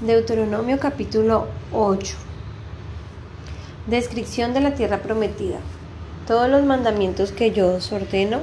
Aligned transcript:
Deuteronomio 0.00 0.78
capítulo 0.78 1.48
8. 1.72 2.14
Descripción 3.88 4.54
de 4.54 4.60
la 4.60 4.74
tierra 4.74 4.98
prometida. 4.98 5.58
Todos 6.24 6.48
los 6.48 6.62
mandamientos 6.62 7.32
que 7.32 7.50
yo 7.50 7.74
os 7.74 7.90
ordeno 7.90 8.38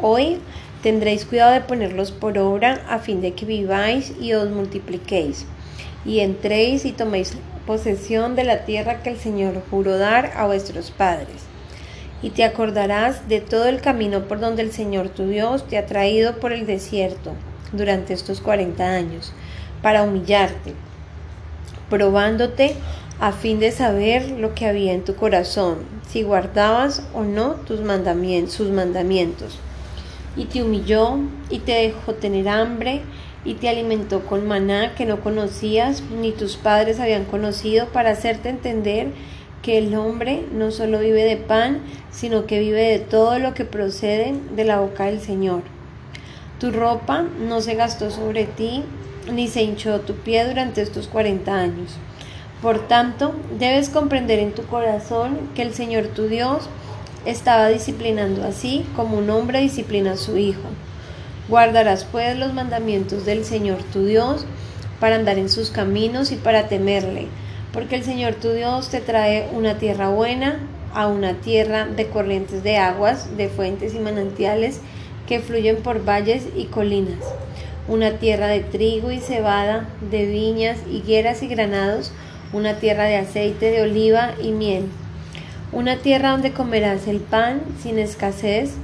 hoy 0.00 0.40
tendréis 0.82 1.24
cuidado 1.24 1.52
de 1.52 1.60
ponerlos 1.60 2.10
por 2.10 2.36
obra 2.36 2.84
a 2.88 2.98
fin 2.98 3.20
de 3.20 3.32
que 3.32 3.46
viváis 3.46 4.12
y 4.20 4.32
os 4.32 4.50
multipliquéis 4.50 5.46
y 6.04 6.18
entréis 6.18 6.84
y 6.84 6.90
toméis 6.90 7.36
posesión 7.64 8.34
de 8.34 8.42
la 8.42 8.64
tierra 8.64 9.04
que 9.04 9.10
el 9.10 9.18
Señor 9.20 9.62
juró 9.70 9.98
dar 9.98 10.32
a 10.34 10.46
vuestros 10.46 10.90
padres. 10.90 11.44
Y 12.22 12.30
te 12.30 12.42
acordarás 12.42 13.28
de 13.28 13.40
todo 13.40 13.66
el 13.68 13.80
camino 13.80 14.26
por 14.26 14.40
donde 14.40 14.62
el 14.62 14.72
Señor 14.72 15.10
tu 15.10 15.28
Dios 15.28 15.64
te 15.64 15.78
ha 15.78 15.86
traído 15.86 16.40
por 16.40 16.52
el 16.52 16.66
desierto 16.66 17.34
durante 17.72 18.14
estos 18.14 18.40
cuarenta 18.40 18.90
años 18.90 19.32
para 19.82 20.04
humillarte, 20.04 20.74
probándote 21.90 22.76
a 23.20 23.32
fin 23.32 23.60
de 23.60 23.70
saber 23.70 24.30
lo 24.30 24.54
que 24.54 24.66
había 24.66 24.92
en 24.92 25.04
tu 25.04 25.14
corazón, 25.14 25.78
si 26.08 26.22
guardabas 26.22 27.06
o 27.14 27.22
no 27.22 27.52
tus 27.52 27.80
mandamientos, 27.80 28.54
sus 28.54 28.70
mandamientos. 28.70 29.58
Y 30.36 30.46
te 30.46 30.62
humilló 30.62 31.18
y 31.50 31.58
te 31.58 31.72
dejó 31.72 32.14
tener 32.14 32.48
hambre 32.48 33.02
y 33.44 33.54
te 33.54 33.68
alimentó 33.68 34.24
con 34.26 34.46
maná 34.46 34.94
que 34.94 35.04
no 35.04 35.20
conocías 35.20 36.02
ni 36.20 36.32
tus 36.32 36.56
padres 36.56 37.00
habían 37.00 37.24
conocido 37.24 37.88
para 37.88 38.10
hacerte 38.10 38.48
entender 38.48 39.08
que 39.62 39.78
el 39.78 39.94
hombre 39.94 40.44
no 40.52 40.70
solo 40.70 40.98
vive 40.98 41.24
de 41.24 41.36
pan, 41.36 41.80
sino 42.10 42.46
que 42.46 42.58
vive 42.58 42.82
de 42.82 42.98
todo 42.98 43.38
lo 43.38 43.54
que 43.54 43.64
procede 43.64 44.34
de 44.54 44.64
la 44.64 44.80
boca 44.80 45.06
del 45.06 45.20
Señor. 45.20 45.62
Tu 46.62 46.70
ropa 46.70 47.24
no 47.40 47.60
se 47.60 47.74
gastó 47.74 48.12
sobre 48.12 48.44
ti 48.44 48.84
ni 49.28 49.48
se 49.48 49.64
hinchó 49.64 49.98
tu 50.02 50.14
pie 50.14 50.46
durante 50.46 50.80
estos 50.80 51.08
cuarenta 51.08 51.56
años. 51.56 51.96
Por 52.62 52.86
tanto, 52.86 53.34
debes 53.58 53.88
comprender 53.88 54.38
en 54.38 54.52
tu 54.52 54.62
corazón 54.66 55.50
que 55.56 55.62
el 55.62 55.74
Señor 55.74 56.06
tu 56.06 56.28
Dios 56.28 56.68
estaba 57.26 57.66
disciplinando 57.66 58.44
así 58.46 58.86
como 58.94 59.18
un 59.18 59.28
hombre 59.30 59.58
disciplina 59.58 60.12
a 60.12 60.16
su 60.16 60.38
hijo. 60.38 60.60
Guardarás 61.48 62.04
pues 62.04 62.38
los 62.38 62.54
mandamientos 62.54 63.24
del 63.24 63.44
Señor 63.44 63.78
tu 63.92 64.04
Dios 64.04 64.46
para 65.00 65.16
andar 65.16 65.38
en 65.38 65.48
sus 65.48 65.70
caminos 65.70 66.30
y 66.30 66.36
para 66.36 66.68
temerle, 66.68 67.26
porque 67.72 67.96
el 67.96 68.04
Señor 68.04 68.34
tu 68.34 68.52
Dios 68.52 68.88
te 68.88 69.00
trae 69.00 69.48
una 69.52 69.78
tierra 69.78 70.10
buena, 70.10 70.60
a 70.94 71.08
una 71.08 71.34
tierra 71.40 71.86
de 71.86 72.06
corrientes 72.06 72.62
de 72.62 72.76
aguas, 72.76 73.36
de 73.36 73.48
fuentes 73.48 73.96
y 73.96 73.98
manantiales 73.98 74.80
que 75.26 75.40
fluyen 75.40 75.76
por 75.76 76.04
valles 76.04 76.44
y 76.56 76.66
colinas. 76.66 77.24
Una 77.88 78.12
tierra 78.12 78.48
de 78.48 78.60
trigo 78.60 79.10
y 79.10 79.18
cebada, 79.18 79.88
de 80.10 80.26
viñas, 80.26 80.78
higueras 80.90 81.42
y 81.42 81.48
granados, 81.48 82.12
una 82.52 82.78
tierra 82.78 83.04
de 83.04 83.16
aceite 83.16 83.70
de 83.70 83.82
oliva 83.82 84.34
y 84.42 84.52
miel, 84.52 84.84
una 85.72 85.96
tierra 85.96 86.30
donde 86.30 86.52
comerás 86.52 87.08
el 87.08 87.20
pan 87.20 87.62
sin 87.82 87.98
escasez, 87.98 88.74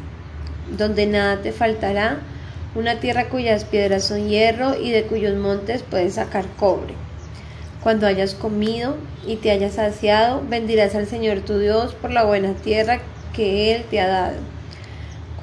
donde 0.76 1.06
nada 1.06 1.42
te 1.42 1.52
faltará, 1.52 2.18
una 2.74 3.00
tierra 3.00 3.28
cuyas 3.28 3.64
piedras 3.64 4.04
son 4.04 4.28
hierro 4.28 4.78
y 4.80 4.90
de 4.90 5.04
cuyos 5.04 5.36
montes 5.36 5.82
puedes 5.82 6.14
sacar 6.14 6.46
cobre. 6.58 6.94
Cuando 7.82 8.06
hayas 8.06 8.34
comido 8.34 8.96
y 9.26 9.36
te 9.36 9.50
hayas 9.50 9.74
saciado, 9.74 10.42
bendirás 10.48 10.94
al 10.94 11.06
Señor 11.06 11.40
tu 11.40 11.58
Dios 11.58 11.94
por 11.94 12.10
la 12.10 12.24
buena 12.24 12.54
tierra 12.54 13.00
que 13.32 13.74
Él 13.74 13.84
te 13.90 14.00
ha 14.00 14.08
dado 14.08 14.57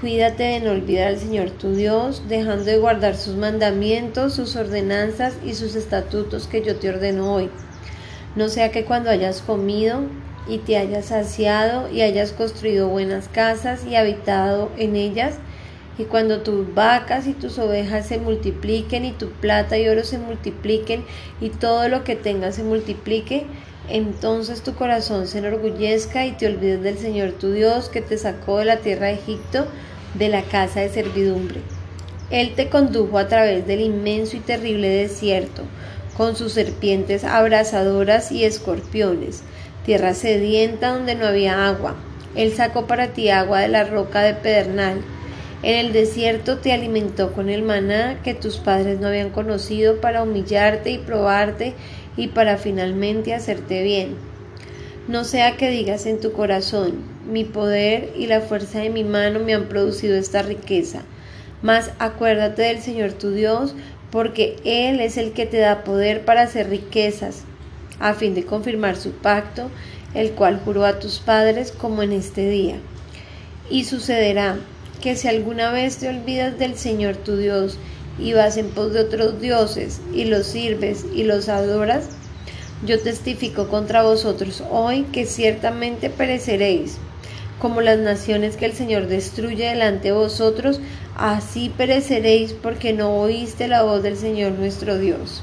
Cuídate 0.01 0.43
de 0.43 0.59
no 0.59 0.71
olvidar 0.71 1.07
al 1.07 1.17
Señor 1.17 1.51
tu 1.51 1.73
Dios, 1.73 2.23
dejando 2.27 2.65
de 2.65 2.77
guardar 2.77 3.15
sus 3.15 3.37
mandamientos, 3.37 4.33
sus 4.33 4.57
ordenanzas 4.57 5.35
y 5.45 5.53
sus 5.53 5.73
estatutos 5.75 6.47
que 6.47 6.61
yo 6.61 6.75
te 6.75 6.89
ordeno 6.89 7.33
hoy. 7.33 7.49
No 8.35 8.49
sea 8.49 8.71
que 8.71 8.83
cuando 8.83 9.09
hayas 9.09 9.41
comido 9.41 10.01
y 10.49 10.57
te 10.57 10.75
hayas 10.75 11.05
saciado 11.05 11.89
y 11.89 12.01
hayas 12.01 12.33
construido 12.33 12.89
buenas 12.89 13.29
casas 13.29 13.85
y 13.85 13.95
habitado 13.95 14.69
en 14.77 14.97
ellas, 14.97 15.35
y 15.97 16.03
cuando 16.03 16.41
tus 16.41 16.75
vacas 16.75 17.25
y 17.25 17.33
tus 17.33 17.57
ovejas 17.57 18.05
se 18.05 18.19
multipliquen 18.19 19.05
y 19.05 19.13
tu 19.13 19.29
plata 19.29 19.77
y 19.77 19.87
oro 19.87 20.03
se 20.03 20.17
multipliquen 20.17 21.05
y 21.39 21.51
todo 21.51 21.87
lo 21.87 22.03
que 22.03 22.17
tengas 22.17 22.55
se 22.55 22.63
multiplique, 22.63 23.45
entonces 23.89 24.61
tu 24.61 24.73
corazón 24.75 25.27
se 25.27 25.39
enorgullezca 25.39 26.25
y 26.25 26.31
te 26.31 26.47
olvides 26.47 26.81
del 26.81 26.97
Señor 26.97 27.31
tu 27.33 27.51
Dios 27.51 27.89
que 27.89 28.01
te 28.01 28.17
sacó 28.17 28.59
de 28.59 28.65
la 28.65 28.77
tierra 28.77 29.07
de 29.07 29.13
Egipto, 29.13 29.67
de 30.13 30.29
la 30.29 30.41
casa 30.43 30.81
de 30.81 30.89
servidumbre. 30.89 31.61
Él 32.31 32.53
te 32.55 32.69
condujo 32.69 33.17
a 33.17 33.27
través 33.27 33.67
del 33.67 33.81
inmenso 33.81 34.37
y 34.37 34.39
terrible 34.39 34.89
desierto, 34.89 35.63
con 36.17 36.35
sus 36.35 36.53
serpientes 36.53 37.23
abrasadoras 37.23 38.31
y 38.31 38.45
escorpiones, 38.45 39.43
tierra 39.85 40.13
sedienta 40.13 40.93
donde 40.93 41.15
no 41.15 41.27
había 41.27 41.67
agua. 41.67 41.95
Él 42.35 42.53
sacó 42.53 42.87
para 42.87 43.09
ti 43.09 43.29
agua 43.29 43.59
de 43.59 43.67
la 43.67 43.83
roca 43.83 44.21
de 44.21 44.33
pedernal. 44.33 45.01
En 45.61 45.77
el 45.77 45.93
desierto 45.93 46.57
te 46.57 46.73
alimentó 46.73 47.33
con 47.33 47.49
el 47.49 47.63
maná 47.63 48.21
que 48.23 48.33
tus 48.33 48.57
padres 48.57 48.99
no 48.99 49.07
habían 49.07 49.29
conocido 49.29 50.01
para 50.01 50.23
humillarte 50.23 50.91
y 50.91 50.97
probarte 50.97 51.73
y 52.17 52.27
para 52.27 52.57
finalmente 52.57 53.33
hacerte 53.33 53.83
bien. 53.83 54.15
No 55.07 55.23
sea 55.23 55.55
que 55.57 55.69
digas 55.69 56.05
en 56.05 56.19
tu 56.19 56.31
corazón, 56.31 56.93
mi 57.29 57.43
poder 57.43 58.11
y 58.17 58.27
la 58.27 58.41
fuerza 58.41 58.79
de 58.79 58.89
mi 58.89 59.03
mano 59.03 59.39
me 59.39 59.53
han 59.53 59.65
producido 59.65 60.15
esta 60.15 60.41
riqueza. 60.41 61.01
Mas 61.61 61.91
acuérdate 61.99 62.63
del 62.63 62.79
Señor 62.81 63.13
tu 63.13 63.31
Dios, 63.31 63.75
porque 64.11 64.55
Él 64.63 64.99
es 64.99 65.17
el 65.17 65.31
que 65.33 65.45
te 65.45 65.57
da 65.57 65.83
poder 65.83 66.25
para 66.25 66.43
hacer 66.43 66.69
riquezas, 66.69 67.43
a 67.99 68.13
fin 68.13 68.33
de 68.33 68.45
confirmar 68.45 68.95
su 68.95 69.11
pacto, 69.11 69.69
el 70.13 70.31
cual 70.31 70.59
juró 70.63 70.85
a 70.85 70.99
tus 70.99 71.19
padres 71.19 71.71
como 71.71 72.01
en 72.01 72.11
este 72.11 72.49
día. 72.49 72.75
Y 73.69 73.85
sucederá 73.85 74.57
que 75.01 75.15
si 75.15 75.27
alguna 75.27 75.71
vez 75.71 75.97
te 75.97 76.09
olvidas 76.09 76.57
del 76.57 76.75
Señor 76.75 77.15
tu 77.17 77.37
Dios 77.37 77.77
y 78.17 78.33
vas 78.33 78.57
en 78.57 78.69
pos 78.69 78.93
de 78.93 79.01
otros 79.01 79.41
dioses 79.41 80.01
y 80.13 80.25
los 80.25 80.47
sirves 80.47 81.05
y 81.13 81.23
los 81.23 81.49
adoras, 81.49 82.09
yo 82.85 82.99
testifico 82.99 83.67
contra 83.67 84.03
vosotros 84.03 84.63
hoy 84.69 85.03
que 85.11 85.25
ciertamente 85.25 86.09
pereceréis. 86.09 86.97
Como 87.59 87.81
las 87.81 87.99
naciones 87.99 88.57
que 88.57 88.65
el 88.65 88.73
Señor 88.73 89.07
destruye 89.07 89.69
delante 89.69 90.09
de 90.09 90.13
vosotros, 90.13 90.81
así 91.15 91.71
pereceréis 91.75 92.53
porque 92.53 92.93
no 92.93 93.15
oíste 93.17 93.67
la 93.67 93.83
voz 93.83 94.03
del 94.03 94.17
Señor 94.17 94.51
nuestro 94.51 94.97
Dios. 94.97 95.41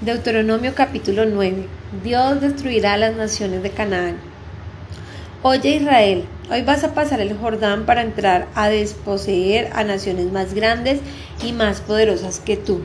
Deuteronomio 0.00 0.74
capítulo 0.76 1.26
9. 1.26 1.66
Dios 2.04 2.40
destruirá 2.40 2.96
las 2.96 3.16
naciones 3.16 3.64
de 3.64 3.70
Canaán. 3.70 4.37
Oye 5.44 5.76
Israel, 5.76 6.24
hoy 6.50 6.62
vas 6.62 6.82
a 6.82 6.94
pasar 6.94 7.20
el 7.20 7.38
Jordán 7.38 7.86
para 7.86 8.02
entrar 8.02 8.48
a 8.56 8.68
desposeer 8.68 9.70
a 9.72 9.84
naciones 9.84 10.32
más 10.32 10.52
grandes 10.52 10.98
y 11.44 11.52
más 11.52 11.80
poderosas 11.80 12.40
que 12.40 12.56
tú, 12.56 12.80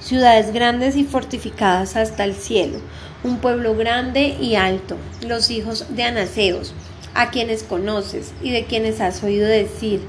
ciudades 0.00 0.52
grandes 0.52 0.96
y 0.96 1.04
fortificadas 1.04 1.94
hasta 1.94 2.24
el 2.24 2.34
cielo, 2.34 2.78
un 3.22 3.38
pueblo 3.38 3.76
grande 3.76 4.36
y 4.40 4.56
alto, 4.56 4.96
los 5.24 5.52
hijos 5.52 5.86
de 5.94 6.02
Anaseos, 6.02 6.74
a 7.14 7.30
quienes 7.30 7.62
conoces 7.62 8.32
y 8.42 8.50
de 8.50 8.64
quienes 8.64 9.00
has 9.00 9.22
oído 9.22 9.46
decir, 9.46 10.00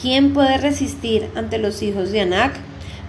¿quién 0.00 0.32
puede 0.32 0.56
resistir 0.56 1.28
ante 1.34 1.58
los 1.58 1.82
hijos 1.82 2.12
de 2.12 2.22
Anac? 2.22 2.54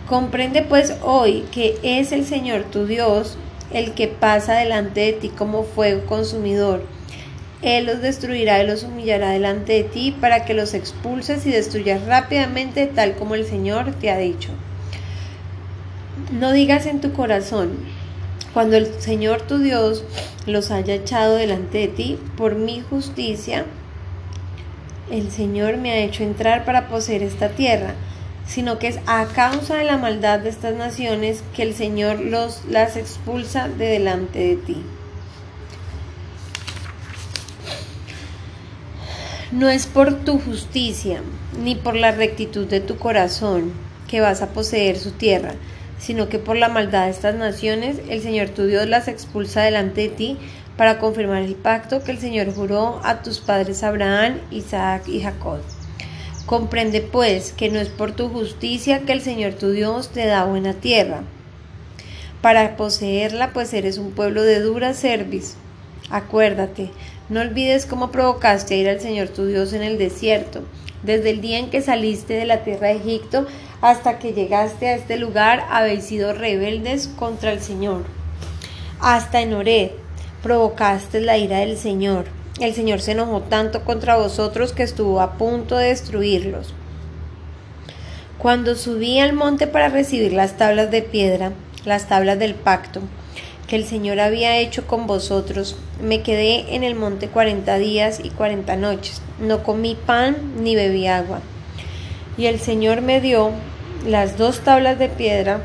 Comprende 0.06 0.64
pues 0.64 0.96
hoy 1.02 1.46
que 1.54 1.78
es 1.82 2.12
el 2.12 2.26
Señor 2.26 2.64
tu 2.64 2.88
Dios 2.88 3.38
el 3.72 3.94
que 3.94 4.10
pasa 4.10 4.56
delante 4.56 5.00
de 5.00 5.14
ti 5.14 5.30
como 5.30 5.64
fuego 5.64 6.06
consumidor 6.08 6.97
él 7.62 7.88
los 7.88 8.02
destruirá 8.02 8.62
y 8.62 8.68
los 8.68 8.84
humillará 8.84 9.32
delante 9.32 9.74
de 9.74 9.84
ti 9.84 10.16
para 10.20 10.46
que 10.46 10.54
los 10.54 10.74
expulses 10.74 11.46
y 11.46 11.52
destruyas 11.52 12.06
rápidamente 12.06 12.86
tal 12.88 13.16
como 13.16 13.36
el 13.36 13.46
Señor 13.46 13.94
te 13.94 14.12
ha 14.12 14.18
dicho. 14.18 14.50
No 16.32 16.52
digas 16.52 16.86
en 16.86 17.02
tu 17.02 17.14
corazón, 17.14 17.78
cuando 18.54 18.78
el 18.78 18.88
Señor 19.00 19.42
tu 19.42 19.60
Dios 19.60 20.04
los 20.46 20.72
haya 20.72 20.94
echado 20.96 21.36
delante 21.36 21.80
de 21.80 21.88
ti, 21.88 22.20
por 22.36 22.56
mi 22.56 22.82
justicia, 22.82 23.66
el 25.12 25.32
Señor 25.32 25.78
me 25.78 25.92
ha 25.92 26.00
hecho 26.00 26.24
entrar 26.24 26.66
para 26.66 26.90
poseer 26.90 27.24
esta 27.24 27.50
tierra, 27.50 27.94
sino 28.46 28.78
que 28.78 28.88
es 28.88 29.00
a 29.08 29.26
causa 29.26 29.78
de 29.78 29.84
la 29.84 29.98
maldad 29.98 30.40
de 30.40 30.50
estas 30.50 30.76
naciones 30.76 31.44
que 31.56 31.64
el 31.64 31.74
Señor 31.74 32.20
los 32.20 32.66
las 32.66 32.98
expulsa 32.98 33.68
de 33.68 33.88
delante 33.88 34.40
de 34.40 34.56
ti. 34.58 34.84
No 39.58 39.70
es 39.70 39.88
por 39.88 40.14
tu 40.24 40.38
justicia 40.40 41.20
ni 41.64 41.74
por 41.74 41.96
la 41.96 42.12
rectitud 42.12 42.68
de 42.68 42.80
tu 42.80 42.98
corazón 42.98 43.74
que 44.08 44.22
vas 44.22 44.44
a 44.44 44.50
poseer 44.50 45.00
su 45.00 45.10
tierra, 45.10 45.56
sino 45.98 46.30
que 46.30 46.38
por 46.38 46.58
la 46.58 46.70
maldad 46.70 47.06
de 47.06 47.10
estas 47.10 47.34
naciones 47.34 47.98
el 48.08 48.22
Señor 48.22 48.50
tu 48.50 48.68
Dios 48.68 48.88
las 48.88 49.08
expulsa 49.08 49.64
delante 49.64 50.02
de 50.02 50.10
ti 50.10 50.38
para 50.78 51.00
confirmar 51.00 51.42
el 51.42 51.56
pacto 51.56 52.04
que 52.04 52.12
el 52.12 52.20
Señor 52.20 52.54
juró 52.54 53.02
a 53.04 53.24
tus 53.24 53.40
padres 53.40 53.82
Abraham, 53.82 54.38
Isaac 54.52 55.08
y 55.08 55.22
Jacob. 55.22 55.62
Comprende 56.46 57.02
pues 57.02 57.52
que 57.52 57.72
no 57.72 57.80
es 57.80 57.90
por 57.90 58.12
tu 58.12 58.30
justicia 58.30 59.08
que 59.08 59.14
el 59.14 59.22
Señor 59.22 59.54
tu 59.54 59.72
Dios 59.72 60.10
te 60.10 60.28
da 60.28 60.46
buena 60.46 60.74
tierra, 60.74 61.24
para 62.44 62.78
poseerla, 62.78 63.54
pues 63.54 63.74
eres 63.74 63.98
un 63.98 64.12
pueblo 64.12 64.44
de 64.44 64.60
dura 64.60 64.94
cerviz. 64.94 65.56
Acuérdate, 66.12 66.92
no 67.30 67.42
olvides 67.42 67.86
cómo 67.86 68.12
provocaste 68.12 68.74
a 68.74 68.78
ir 68.78 68.90
al 68.90 69.02
Señor 69.02 69.30
tu 69.30 69.46
Dios 69.46 69.74
en 69.74 69.84
el 69.84 69.98
desierto, 69.98 70.62
desde 71.04 71.32
el 71.32 71.42
día 71.42 71.60
en 71.60 71.70
que 71.70 71.82
saliste 71.82 72.34
de 72.34 72.46
la 72.46 72.64
tierra 72.64 72.88
de 72.88 72.96
Egipto 72.96 73.46
hasta 73.82 74.18
que 74.18 74.34
llegaste 74.34 74.88
a 74.88 74.96
este 74.96 75.18
lugar 75.18 75.66
habéis 75.70 76.06
sido 76.06 76.34
rebeldes 76.34 77.08
contra 77.08 77.52
el 77.52 77.62
Señor. 77.62 78.06
Hasta 79.00 79.42
en 79.42 79.54
Ored 79.54 79.92
provocaste 80.42 81.22
la 81.22 81.38
ira 81.38 81.60
del 81.60 81.78
Señor. 81.78 82.26
El 82.60 82.74
Señor 82.74 83.02
se 83.02 83.12
enojó 83.12 83.42
tanto 83.42 83.84
contra 83.84 84.16
vosotros 84.16 84.74
que 84.74 84.84
estuvo 84.84 85.22
a 85.22 85.34
punto 85.34 85.78
de 85.78 85.90
destruirlos. 85.90 86.74
Cuando 88.40 88.76
subí 88.76 89.20
al 89.20 89.34
monte 89.34 89.68
para 89.68 89.90
recibir 89.90 90.34
las 90.34 90.58
tablas 90.58 90.90
de 90.90 91.02
piedra, 91.02 91.52
las 91.86 92.08
tablas 92.08 92.40
del 92.40 92.56
pacto, 92.56 93.02
que 93.68 93.76
el 93.76 93.86
Señor 93.86 94.20
había 94.20 94.58
hecho 94.58 94.88
con 94.88 95.08
vosotros, 95.08 95.76
me 96.02 96.22
quedé 96.22 96.74
en 96.76 96.84
el 96.84 96.96
monte 96.96 97.28
cuarenta 97.28 97.78
días 97.78 98.22
y 98.24 98.30
cuarenta 98.30 98.78
noches. 98.78 99.22
No 99.40 99.64
comí 99.64 99.96
pan 99.96 100.64
ni 100.64 100.76
bebí 100.76 101.08
agua. 101.08 101.42
Y 102.38 102.46
el 102.46 102.60
Señor 102.60 103.02
me 103.02 103.20
dio 103.20 103.52
las 104.06 104.38
dos 104.38 104.62
tablas 104.62 104.98
de 105.00 105.10
piedra 105.10 105.60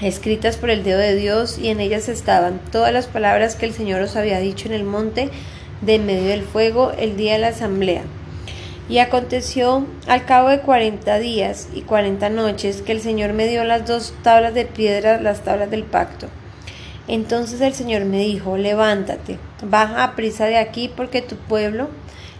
escritas 0.00 0.56
por 0.56 0.70
el 0.70 0.84
dedo 0.84 0.98
de 0.98 1.16
Dios 1.16 1.58
y 1.58 1.68
en 1.68 1.80
ellas 1.80 2.08
estaban 2.08 2.60
todas 2.70 2.92
las 2.92 3.06
palabras 3.06 3.56
que 3.56 3.66
el 3.66 3.72
Señor 3.72 4.02
os 4.02 4.14
había 4.14 4.38
dicho 4.38 4.68
en 4.68 4.74
el 4.74 4.84
monte 4.84 5.30
de 5.80 5.94
en 5.94 6.06
medio 6.06 6.28
del 6.28 6.42
fuego 6.42 6.92
el 6.98 7.16
día 7.16 7.32
de 7.32 7.38
la 7.38 7.48
asamblea. 7.48 8.02
Y 8.88 8.98
aconteció 8.98 9.84
al 10.06 10.26
cabo 10.26 10.48
de 10.48 10.60
cuarenta 10.60 11.18
días 11.18 11.68
y 11.74 11.80
cuarenta 11.80 12.28
noches 12.28 12.82
que 12.82 12.92
el 12.92 13.00
Señor 13.00 13.32
me 13.32 13.48
dio 13.48 13.64
las 13.64 13.86
dos 13.86 14.14
tablas 14.22 14.54
de 14.54 14.64
piedra, 14.64 15.20
las 15.20 15.42
tablas 15.42 15.70
del 15.70 15.82
pacto. 15.82 16.28
Entonces 17.08 17.60
el 17.60 17.72
Señor 17.72 18.04
me 18.04 18.18
dijo, 18.18 18.56
levántate, 18.56 19.38
baja 19.62 20.02
a 20.02 20.16
prisa 20.16 20.46
de 20.46 20.56
aquí 20.56 20.90
porque 20.94 21.22
tu 21.22 21.36
pueblo 21.36 21.88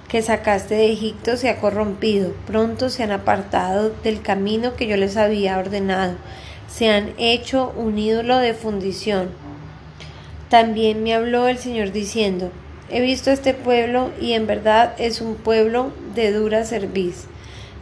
que 0.08 0.22
sacaste 0.22 0.74
de 0.74 0.92
Egipto 0.92 1.36
se 1.36 1.48
ha 1.48 1.60
corrompido, 1.60 2.32
pronto 2.46 2.90
se 2.90 3.02
han 3.02 3.12
apartado 3.12 3.90
del 4.02 4.22
camino 4.22 4.74
que 4.74 4.86
yo 4.86 4.96
les 4.96 5.16
había 5.16 5.58
ordenado, 5.58 6.14
se 6.68 6.90
han 6.90 7.12
hecho 7.18 7.72
un 7.76 7.98
ídolo 7.98 8.38
de 8.38 8.54
fundición. 8.54 9.30
También 10.48 11.02
me 11.02 11.14
habló 11.14 11.48
el 11.48 11.58
Señor 11.58 11.92
diciendo, 11.92 12.50
he 12.88 13.00
visto 13.00 13.30
este 13.30 13.54
pueblo 13.54 14.10
y 14.20 14.32
en 14.32 14.46
verdad 14.46 14.94
es 14.98 15.20
un 15.20 15.34
pueblo 15.34 15.90
de 16.14 16.32
dura 16.32 16.64
cerviz. 16.64 17.26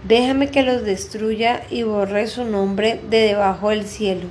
Déjame 0.07 0.49
que 0.49 0.63
los 0.63 0.83
destruya 0.83 1.63
y 1.71 1.83
borre 1.83 2.27
su 2.27 2.45
nombre 2.45 3.01
de 3.09 3.21
debajo 3.21 3.71
del 3.71 3.85
cielo, 3.85 4.27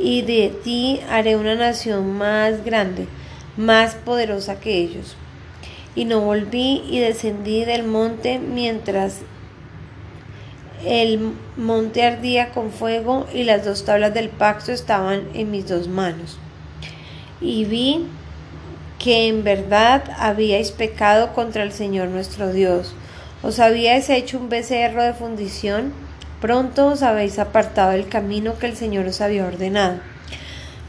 y 0.00 0.22
de 0.22 0.52
ti 0.62 1.00
haré 1.10 1.36
una 1.36 1.54
nación 1.54 2.16
más 2.16 2.64
grande, 2.64 3.06
más 3.56 3.94
poderosa 3.94 4.60
que 4.60 4.78
ellos 4.78 5.16
y 5.96 6.04
no 6.04 6.20
volví 6.20 6.84
y 6.88 7.00
descendí 7.00 7.64
del 7.64 7.84
monte 7.84 8.38
mientras 8.38 9.22
el 10.84 11.32
monte 11.56 12.04
ardía 12.04 12.50
con 12.50 12.70
fuego 12.70 13.26
y 13.32 13.44
las 13.44 13.64
dos 13.64 13.84
tablas 13.84 14.12
del 14.14 14.28
pacto 14.28 14.70
estaban 14.70 15.22
en 15.32 15.50
mis 15.50 15.66
dos 15.66 15.88
manos. 15.88 16.38
Y 17.40 17.64
vi 17.64 18.06
que 18.98 19.26
en 19.26 19.42
verdad 19.42 20.04
habíais 20.18 20.70
pecado 20.70 21.32
contra 21.32 21.62
el 21.62 21.72
Señor 21.72 22.08
nuestro 22.08 22.52
Dios. 22.52 22.94
Os 23.42 23.58
habíais 23.58 24.10
hecho 24.10 24.38
un 24.38 24.48
becerro 24.48 25.02
de 25.02 25.14
fundición, 25.14 25.92
pronto 26.40 26.88
os 26.88 27.02
habéis 27.02 27.38
apartado 27.38 27.92
del 27.92 28.08
camino 28.08 28.58
que 28.58 28.66
el 28.66 28.76
Señor 28.76 29.06
os 29.06 29.20
había 29.20 29.46
ordenado. 29.46 30.00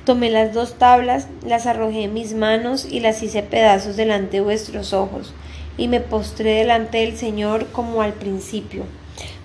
Tomé 0.05 0.29
las 0.29 0.53
dos 0.53 0.75
tablas, 0.75 1.27
las 1.45 1.65
arrojé 1.65 2.03
en 2.03 2.13
mis 2.13 2.33
manos 2.33 2.85
y 2.85 2.99
las 2.99 3.21
hice 3.23 3.43
pedazos 3.43 3.97
delante 3.97 4.37
de 4.37 4.43
vuestros 4.43 4.93
ojos, 4.93 5.33
y 5.77 5.87
me 5.87 5.99
postré 5.99 6.55
delante 6.55 6.99
del 6.99 7.17
Señor 7.17 7.67
como 7.67 8.01
al 8.01 8.13
principio. 8.13 8.83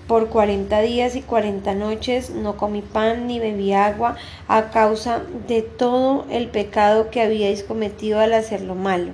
Por 0.07 0.27
cuarenta 0.29 0.81
días 0.81 1.15
y 1.15 1.21
cuarenta 1.21 1.73
noches 1.73 2.29
no 2.29 2.57
comí 2.57 2.81
pan 2.81 3.27
ni 3.27 3.39
bebí 3.39 3.73
agua 3.73 4.17
a 4.47 4.69
causa 4.69 5.21
de 5.47 5.61
todo 5.61 6.25
el 6.29 6.49
pecado 6.49 7.09
que 7.09 7.21
habíais 7.21 7.63
cometido 7.63 8.19
al 8.19 8.33
hacer 8.33 8.61
lo 8.61 8.75
malo, 8.75 9.13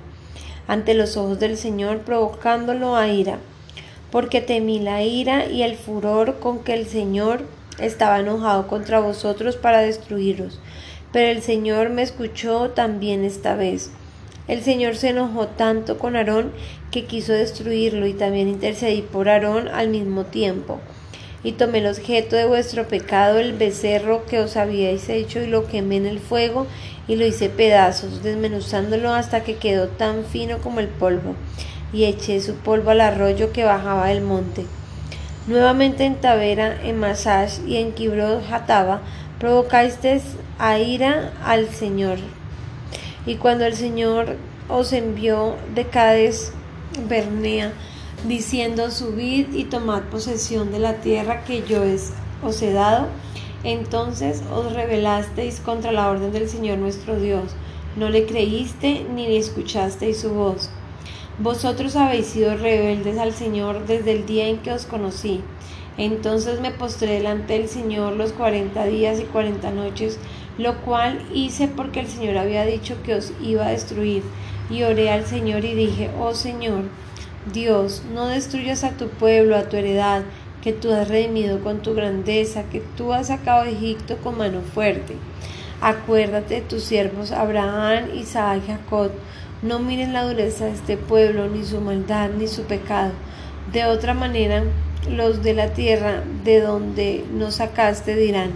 ante 0.66 0.94
los 0.94 1.16
ojos 1.16 1.38
del 1.38 1.56
Señor 1.56 2.00
provocándolo 2.00 2.96
a 2.96 3.08
ira, 3.08 3.38
porque 4.10 4.40
temí 4.40 4.78
la 4.78 5.02
ira 5.02 5.46
y 5.46 5.62
el 5.62 5.76
furor 5.76 6.38
con 6.40 6.60
que 6.60 6.74
el 6.74 6.86
Señor 6.86 7.42
estaba 7.78 8.20
enojado 8.20 8.66
contra 8.66 9.00
vosotros 9.00 9.56
para 9.56 9.80
destruiros 9.80 10.60
pero 11.12 11.30
el 11.30 11.42
Señor 11.42 11.90
me 11.90 12.02
escuchó 12.02 12.70
también 12.70 13.24
esta 13.24 13.54
vez. 13.54 13.90
El 14.48 14.62
Señor 14.62 14.96
se 14.96 15.10
enojó 15.10 15.48
tanto 15.48 15.98
con 15.98 16.16
Aarón 16.16 16.52
que 16.90 17.04
quiso 17.04 17.32
destruirlo 17.32 18.06
y 18.06 18.14
también 18.14 18.48
intercedí 18.48 19.02
por 19.02 19.28
Aarón 19.28 19.68
al 19.68 19.88
mismo 19.88 20.24
tiempo. 20.24 20.80
Y 21.42 21.52
tomé 21.52 21.78
el 21.78 21.86
objeto 21.86 22.36
de 22.36 22.46
vuestro 22.46 22.86
pecado, 22.86 23.38
el 23.38 23.54
becerro 23.54 24.26
que 24.26 24.40
os 24.40 24.56
habíais 24.56 25.08
hecho, 25.08 25.40
y 25.40 25.46
lo 25.46 25.66
quemé 25.66 25.96
en 25.96 26.06
el 26.06 26.18
fuego, 26.18 26.66
y 27.08 27.16
lo 27.16 27.24
hice 27.24 27.48
pedazos, 27.48 28.22
desmenuzándolo 28.22 29.14
hasta 29.14 29.42
que 29.42 29.56
quedó 29.56 29.88
tan 29.88 30.24
fino 30.24 30.58
como 30.58 30.80
el 30.80 30.88
polvo, 30.88 31.34
y 31.92 32.04
eché 32.04 32.40
su 32.40 32.54
polvo 32.54 32.90
al 32.90 33.00
arroyo 33.00 33.52
que 33.52 33.64
bajaba 33.64 34.06
del 34.06 34.22
monte. 34.22 34.66
Nuevamente 35.46 36.04
en 36.04 36.20
Tavera, 36.20 36.80
en 36.82 36.98
Masash 36.98 37.60
y 37.66 37.76
en 37.78 37.92
Kibrod 37.92 38.42
Hataba, 38.50 39.00
provocasteis 39.38 40.22
a 40.58 40.78
ira 40.78 41.32
al 41.44 41.68
Señor. 41.68 42.18
Y 43.26 43.36
cuando 43.36 43.64
el 43.64 43.74
Señor 43.74 44.36
os 44.68 44.92
envió 44.92 45.56
de 45.74 45.86
Cades 45.86 46.52
Bernea, 47.08 47.72
diciendo 48.26 48.90
subid 48.90 49.52
y 49.54 49.64
tomad 49.64 50.02
posesión 50.04 50.72
de 50.72 50.78
la 50.78 50.96
tierra 50.96 51.44
que 51.44 51.62
yo 51.66 51.82
os 52.42 52.62
he 52.62 52.72
dado, 52.72 53.06
entonces 53.64 54.42
os 54.54 54.72
rebelasteis 54.72 55.60
contra 55.60 55.92
la 55.92 56.08
orden 56.08 56.32
del 56.32 56.48
Señor 56.48 56.78
nuestro 56.78 57.18
Dios, 57.18 57.54
no 57.96 58.08
le 58.08 58.26
creíste 58.26 59.06
ni 59.14 59.26
le 59.26 59.38
escuchasteis 59.38 60.20
su 60.20 60.30
voz. 60.30 60.70
Vosotros 61.42 61.96
habéis 61.96 62.26
sido 62.26 62.54
rebeldes 62.54 63.16
al 63.16 63.32
Señor 63.32 63.86
desde 63.86 64.12
el 64.12 64.26
día 64.26 64.48
en 64.48 64.58
que 64.58 64.72
os 64.72 64.84
conocí. 64.84 65.40
Entonces 65.96 66.60
me 66.60 66.70
postré 66.70 67.14
delante 67.14 67.54
del 67.54 67.66
Señor 67.66 68.12
los 68.12 68.32
cuarenta 68.32 68.84
días 68.84 69.18
y 69.20 69.24
cuarenta 69.24 69.70
noches, 69.70 70.18
lo 70.58 70.82
cual 70.82 71.24
hice 71.32 71.66
porque 71.66 72.00
el 72.00 72.08
Señor 72.08 72.36
había 72.36 72.66
dicho 72.66 73.02
que 73.02 73.14
os 73.14 73.32
iba 73.42 73.66
a 73.66 73.70
destruir. 73.70 74.22
Y 74.68 74.82
oré 74.82 75.08
al 75.08 75.24
Señor 75.24 75.64
y 75.64 75.74
dije, 75.74 76.10
oh 76.20 76.34
Señor, 76.34 76.82
Dios, 77.50 78.02
no 78.12 78.26
destruyas 78.26 78.84
a 78.84 78.90
tu 78.90 79.08
pueblo, 79.08 79.56
a 79.56 79.70
tu 79.70 79.78
heredad, 79.78 80.24
que 80.62 80.74
tú 80.74 80.92
has 80.92 81.08
redimido 81.08 81.60
con 81.60 81.80
tu 81.80 81.94
grandeza, 81.94 82.64
que 82.64 82.80
tú 82.98 83.14
has 83.14 83.28
sacado 83.28 83.64
de 83.64 83.72
Egipto 83.72 84.18
con 84.18 84.36
mano 84.36 84.60
fuerte. 84.60 85.16
Acuérdate 85.80 86.56
de 86.56 86.60
tus 86.60 86.84
siervos 86.84 87.32
Abraham, 87.32 88.10
Isaac 88.14 88.60
y 88.62 88.70
Jacob. 88.70 89.12
No 89.62 89.78
miren 89.78 90.14
la 90.14 90.24
dureza 90.24 90.64
de 90.64 90.72
este 90.72 90.96
pueblo, 90.96 91.46
ni 91.46 91.64
su 91.64 91.82
maldad, 91.82 92.30
ni 92.30 92.48
su 92.48 92.62
pecado. 92.62 93.12
De 93.72 93.84
otra 93.84 94.14
manera, 94.14 94.62
los 95.10 95.42
de 95.42 95.52
la 95.52 95.74
tierra 95.74 96.22
de 96.44 96.60
donde 96.60 97.24
nos 97.34 97.56
sacaste 97.56 98.16
dirán, 98.16 98.52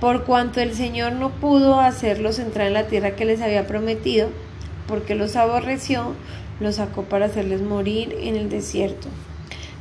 por 0.00 0.24
cuanto 0.24 0.60
el 0.60 0.74
Señor 0.74 1.12
no 1.12 1.28
pudo 1.28 1.78
hacerlos 1.78 2.38
entrar 2.38 2.68
en 2.68 2.72
la 2.72 2.86
tierra 2.86 3.16
que 3.16 3.26
les 3.26 3.42
había 3.42 3.66
prometido, 3.66 4.30
porque 4.88 5.14
los 5.14 5.36
aborreció, 5.36 6.14
los 6.58 6.76
sacó 6.76 7.02
para 7.02 7.26
hacerles 7.26 7.60
morir 7.60 8.16
en 8.22 8.34
el 8.34 8.48
desierto. 8.48 9.08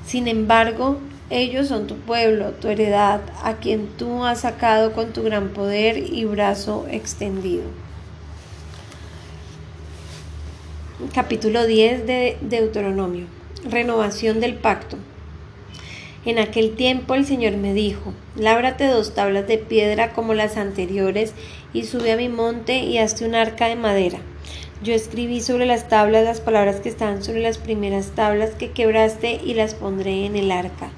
Sin 0.06 0.28
embargo, 0.28 0.98
ellos 1.30 1.70
son 1.70 1.88
tu 1.88 1.96
pueblo, 1.96 2.52
tu 2.52 2.68
heredad, 2.68 3.22
a 3.46 3.54
quien 3.54 3.88
tú 3.98 4.26
has 4.26 4.42
sacado 4.42 4.92
con 4.92 5.14
tu 5.14 5.24
gran 5.24 5.50
poder 5.50 5.98
y 5.98 6.26
brazo 6.26 6.86
extendido. 6.92 7.64
Capítulo 11.14 11.66
10 11.66 12.06
de 12.08 12.38
Deuteronomio. 12.42 13.28
Renovación 13.64 14.42
del 14.42 14.56
pacto. 14.56 14.98
En 16.26 16.40
aquel 16.40 16.76
tiempo 16.76 17.16
el 17.16 17.26
Señor 17.26 17.56
me 17.56 17.74
dijo, 17.74 18.14
Lábrate 18.36 18.86
dos 18.88 19.16
tablas 19.16 19.48
de 19.48 19.58
piedra 19.60 20.12
como 20.12 20.34
las 20.34 20.58
anteriores, 20.58 21.34
y 21.72 21.86
sube 21.86 22.12
a 22.12 22.18
mi 22.18 22.28
monte 22.28 22.80
y 22.80 22.98
hazte 22.98 23.26
un 23.26 23.34
arca 23.34 23.68
de 23.68 23.78
madera. 23.78 24.20
Yo 24.84 24.94
escribí 24.94 25.40
sobre 25.40 25.66
las 25.66 25.88
tablas 25.88 26.26
las 26.26 26.42
palabras 26.42 26.82
que 26.82 26.90
estaban 26.90 27.24
sobre 27.24 27.40
las 27.40 27.60
primeras 27.60 28.08
tablas 28.08 28.50
que 28.50 28.72
quebraste 28.72 29.40
y 29.42 29.54
las 29.54 29.76
pondré 29.76 30.26
en 30.26 30.36
el 30.36 30.52
arca. 30.52 30.90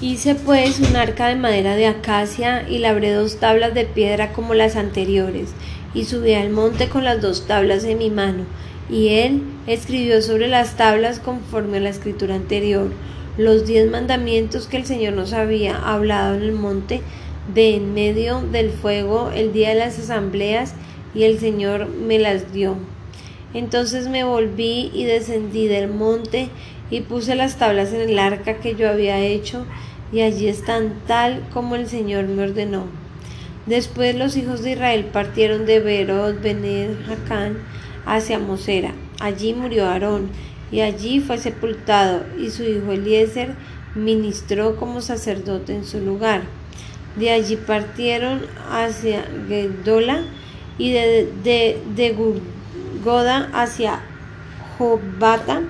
Hice 0.00 0.34
pues 0.34 0.80
un 0.80 0.96
arca 0.96 1.26
de 1.26 1.36
madera 1.36 1.76
de 1.76 1.86
acacia 1.86 2.66
y 2.66 2.78
labré 2.78 3.12
dos 3.12 3.38
tablas 3.38 3.74
de 3.74 3.84
piedra 3.84 4.32
como 4.32 4.54
las 4.54 4.76
anteriores, 4.76 5.50
y 5.94 6.04
subí 6.04 6.34
al 6.34 6.50
monte 6.50 6.88
con 6.88 7.04
las 7.04 7.20
dos 7.20 7.46
tablas 7.46 7.84
en 7.84 7.98
mi 7.98 8.10
mano, 8.10 8.44
y 8.88 9.08
él 9.08 9.42
escribió 9.66 10.22
sobre 10.22 10.48
las 10.48 10.76
tablas 10.76 11.20
conforme 11.20 11.78
a 11.78 11.80
la 11.80 11.90
escritura 11.90 12.34
anterior 12.34 12.90
los 13.38 13.66
diez 13.66 13.90
mandamientos 13.90 14.66
que 14.66 14.76
el 14.76 14.84
Señor 14.84 15.14
nos 15.14 15.32
había 15.32 15.76
hablado 15.76 16.34
en 16.34 16.42
el 16.42 16.52
monte 16.52 17.00
de 17.54 17.76
en 17.76 17.94
medio 17.94 18.42
del 18.42 18.70
fuego 18.70 19.30
el 19.34 19.52
día 19.52 19.70
de 19.70 19.76
las 19.76 19.98
asambleas 19.98 20.74
y 21.14 21.22
el 21.22 21.38
Señor 21.38 21.88
me 21.88 22.18
las 22.18 22.52
dio. 22.52 22.76
Entonces 23.54 24.08
me 24.08 24.24
volví 24.24 24.90
y 24.94 25.04
descendí 25.04 25.66
del 25.66 25.88
monte 25.88 26.48
y 26.90 27.00
puse 27.00 27.34
las 27.34 27.56
tablas 27.56 27.92
en 27.92 28.02
el 28.02 28.18
arca 28.18 28.58
que 28.58 28.74
yo 28.74 28.88
había 28.88 29.18
hecho 29.20 29.64
y 30.12 30.20
allí 30.20 30.48
están 30.48 30.94
tal 31.06 31.42
como 31.52 31.76
el 31.76 31.88
Señor 31.88 32.26
me 32.26 32.42
ordenó. 32.42 32.99
Después 33.66 34.14
los 34.16 34.36
hijos 34.36 34.62
de 34.62 34.72
Israel 34.72 35.04
partieron 35.12 35.66
de 35.66 35.80
Berot 35.80 36.40
Bened 36.40 36.96
Jacán 37.06 37.58
hacia 38.06 38.38
Mosera. 38.38 38.92
Allí 39.20 39.54
murió 39.54 39.86
Aarón 39.86 40.30
y 40.72 40.80
allí 40.80 41.20
fue 41.20 41.38
sepultado 41.38 42.24
y 42.38 42.50
su 42.50 42.62
hijo 42.62 42.92
Eliezer 42.92 43.54
ministró 43.94 44.76
como 44.76 45.00
sacerdote 45.00 45.74
en 45.74 45.84
su 45.84 46.00
lugar. 46.00 46.42
De 47.16 47.30
allí 47.30 47.56
partieron 47.56 48.40
hacia 48.70 49.24
Gedola 49.48 50.22
y 50.78 50.92
de, 50.92 51.30
de, 51.42 51.82
de 51.94 52.16
Goda 53.04 53.50
hacia 53.52 54.00
Jobata, 54.78 55.62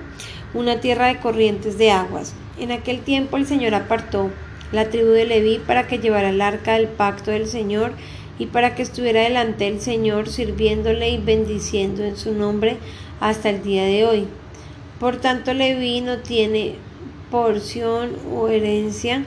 una 0.53 0.79
tierra 0.79 1.07
de 1.07 1.19
corrientes 1.19 1.77
de 1.77 1.91
aguas. 1.91 2.33
En 2.59 2.71
aquel 2.71 3.01
tiempo 3.01 3.37
el 3.37 3.47
Señor 3.47 3.73
apartó 3.73 4.29
la 4.71 4.89
tribu 4.89 5.09
de 5.09 5.25
Leví 5.25 5.59
para 5.59 5.87
que 5.87 5.99
llevara 5.99 6.29
el 6.29 6.41
arca 6.41 6.73
del 6.73 6.87
pacto 6.87 7.31
del 7.31 7.47
Señor 7.47 7.93
y 8.39 8.47
para 8.47 8.75
que 8.75 8.81
estuviera 8.81 9.21
delante 9.21 9.65
del 9.65 9.81
Señor 9.81 10.29
sirviéndole 10.29 11.09
y 11.09 11.17
bendiciendo 11.17 12.03
en 12.03 12.17
su 12.17 12.33
nombre 12.33 12.77
hasta 13.19 13.49
el 13.49 13.63
día 13.63 13.83
de 13.83 14.05
hoy. 14.05 14.27
Por 14.99 15.17
tanto, 15.17 15.53
Leví 15.53 16.01
no 16.01 16.17
tiene 16.19 16.75
porción 17.29 18.11
o 18.33 18.47
herencia 18.47 19.25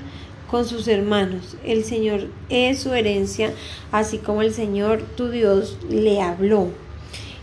con 0.51 0.67
sus 0.67 0.89
hermanos. 0.89 1.57
El 1.65 1.85
Señor 1.85 2.29
es 2.49 2.81
su 2.81 2.93
herencia, 2.93 3.53
así 3.91 4.19
como 4.19 4.43
el 4.43 4.53
Señor 4.53 5.03
tu 5.17 5.31
Dios 5.31 5.79
le 5.89 6.21
habló. 6.21 6.69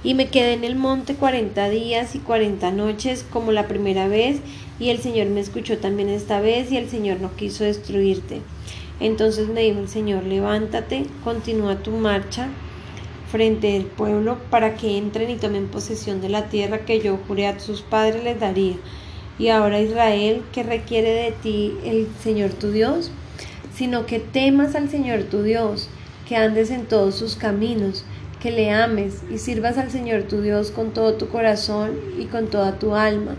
Y 0.03 0.15
me 0.15 0.29
quedé 0.29 0.53
en 0.53 0.63
el 0.63 0.75
monte 0.75 1.15
cuarenta 1.15 1.69
días 1.69 2.15
y 2.15 2.19
cuarenta 2.19 2.71
noches 2.71 3.25
como 3.29 3.51
la 3.51 3.67
primera 3.67 4.07
vez, 4.07 4.39
y 4.79 4.89
el 4.89 4.99
Señor 4.99 5.27
me 5.27 5.41
escuchó 5.41 5.77
también 5.77 6.09
esta 6.09 6.41
vez, 6.41 6.71
y 6.71 6.77
el 6.77 6.89
Señor 6.89 7.21
no 7.21 7.35
quiso 7.35 7.63
destruirte. 7.63 8.41
Entonces 8.99 9.47
me 9.47 9.61
dijo 9.61 9.79
el 9.79 9.89
Señor, 9.89 10.23
levántate, 10.23 11.05
continúa 11.23 11.83
tu 11.83 11.91
marcha 11.91 12.49
frente 13.31 13.77
al 13.77 13.85
pueblo 13.85 14.37
para 14.49 14.75
que 14.75 14.97
entren 14.97 15.29
y 15.29 15.37
tomen 15.37 15.67
posesión 15.67 16.19
de 16.19 16.29
la 16.29 16.49
tierra 16.49 16.85
que 16.85 16.99
yo 16.99 17.17
juré 17.27 17.47
a 17.47 17.59
sus 17.59 17.81
padres 17.81 18.23
les 18.23 18.39
daría. 18.39 18.75
Y 19.39 19.47
ahora 19.47 19.81
Israel, 19.81 20.43
¿qué 20.51 20.63
requiere 20.63 21.13
de 21.13 21.31
ti 21.31 21.73
el 21.85 22.07
Señor 22.21 22.51
tu 22.51 22.71
Dios? 22.71 23.09
Sino 23.73 24.05
que 24.05 24.19
temas 24.19 24.75
al 24.75 24.89
Señor 24.89 25.23
tu 25.23 25.43
Dios, 25.43 25.89
que 26.27 26.35
andes 26.35 26.69
en 26.69 26.85
todos 26.85 27.15
sus 27.15 27.35
caminos, 27.35 28.03
que 28.41 28.51
le 28.51 28.71
ames 28.71 29.21
y 29.31 29.37
sirvas 29.37 29.77
al 29.77 29.91
Señor 29.91 30.23
tu 30.23 30.41
Dios 30.41 30.71
con 30.71 30.91
todo 30.91 31.13
tu 31.13 31.29
corazón 31.29 31.91
y 32.17 32.25
con 32.25 32.47
toda 32.47 32.79
tu 32.79 32.95
alma, 32.95 33.35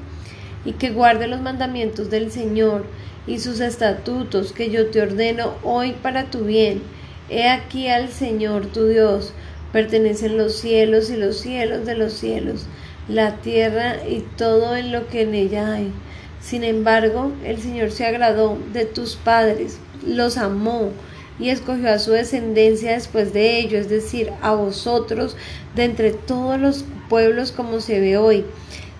y 0.65 0.73
que 0.73 0.91
guarde 0.91 1.27
los 1.27 1.41
mandamientos 1.41 2.09
del 2.09 2.31
Señor 2.31 2.85
y 3.27 3.41
sus 3.41 3.61
estatutos 3.61 4.53
que 4.53 4.71
yo 4.71 4.87
te 4.87 5.03
ordeno 5.03 5.55
hoy 5.63 5.93
para 5.93 6.31
tu 6.31 6.45
bien. 6.45 6.83
He 7.29 7.49
aquí 7.49 7.89
al 7.89 8.11
Señor 8.11 8.67
tu 8.67 8.87
Dios, 8.87 9.33
pertenecen 9.73 10.37
los 10.37 10.55
cielos 10.57 11.11
y 11.11 11.17
los 11.17 11.39
cielos 11.39 11.85
de 11.85 11.97
los 11.97 12.13
cielos, 12.13 12.67
la 13.09 13.37
tierra 13.37 13.97
y 14.09 14.21
todo 14.37 14.77
en 14.77 14.93
lo 14.93 15.09
que 15.09 15.23
en 15.23 15.35
ella 15.35 15.75
hay. 15.75 15.93
Sin 16.41 16.63
embargo, 16.63 17.33
el 17.45 17.59
Señor 17.59 17.91
se 17.91 18.07
agradó 18.07 18.59
de 18.73 18.85
tus 18.85 19.17
padres, 19.17 19.79
los 20.07 20.37
amó, 20.37 20.91
y 21.39 21.51
escogió 21.51 21.91
a 21.91 21.99
su 21.99 22.13
descendencia 22.13 22.93
después 22.93 23.33
de 23.33 23.59
ello, 23.59 23.79
es 23.79 23.89
decir, 23.89 24.33
a 24.43 24.55
vosotros 24.55 25.37
de 25.75 25.85
entre 25.85 26.13
todos 26.13 26.61
los 26.61 26.85
pueblos 27.09 27.53
como 27.53 27.81
se 27.81 28.01
ve 28.01 28.17
hoy. 28.17 28.45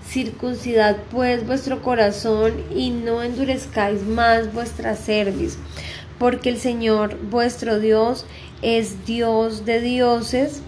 Circuncidad 0.07 0.97
pues 1.11 1.47
vuestro 1.47 1.83
corazón 1.83 2.53
y 2.75 2.91
no 2.91 3.23
endurezcáis 3.23 4.03
más 4.03 4.53
vuestra 4.53 4.97
cerviz, 4.97 5.59
porque 6.19 6.51
el 6.51 6.59
Señor 6.59 7.19
vuestro 7.31 7.79
Dios 7.79 8.27
es 8.61 9.07
Dios 9.07 9.65
de 9.65 9.81
dioses 9.81 10.63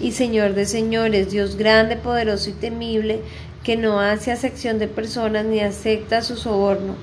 y 0.00 0.12
Señor 0.12 0.54
de 0.54 0.66
señores, 0.66 1.30
Dios 1.30 1.56
grande, 1.56 1.96
poderoso 1.96 2.50
y 2.50 2.54
temible, 2.54 3.20
que 3.62 3.76
no 3.76 4.00
hace 4.00 4.30
acepción 4.30 4.78
de 4.78 4.88
personas 4.88 5.46
ni 5.46 5.60
acepta 5.60 6.22
su 6.22 6.36
soborno. 6.36 6.96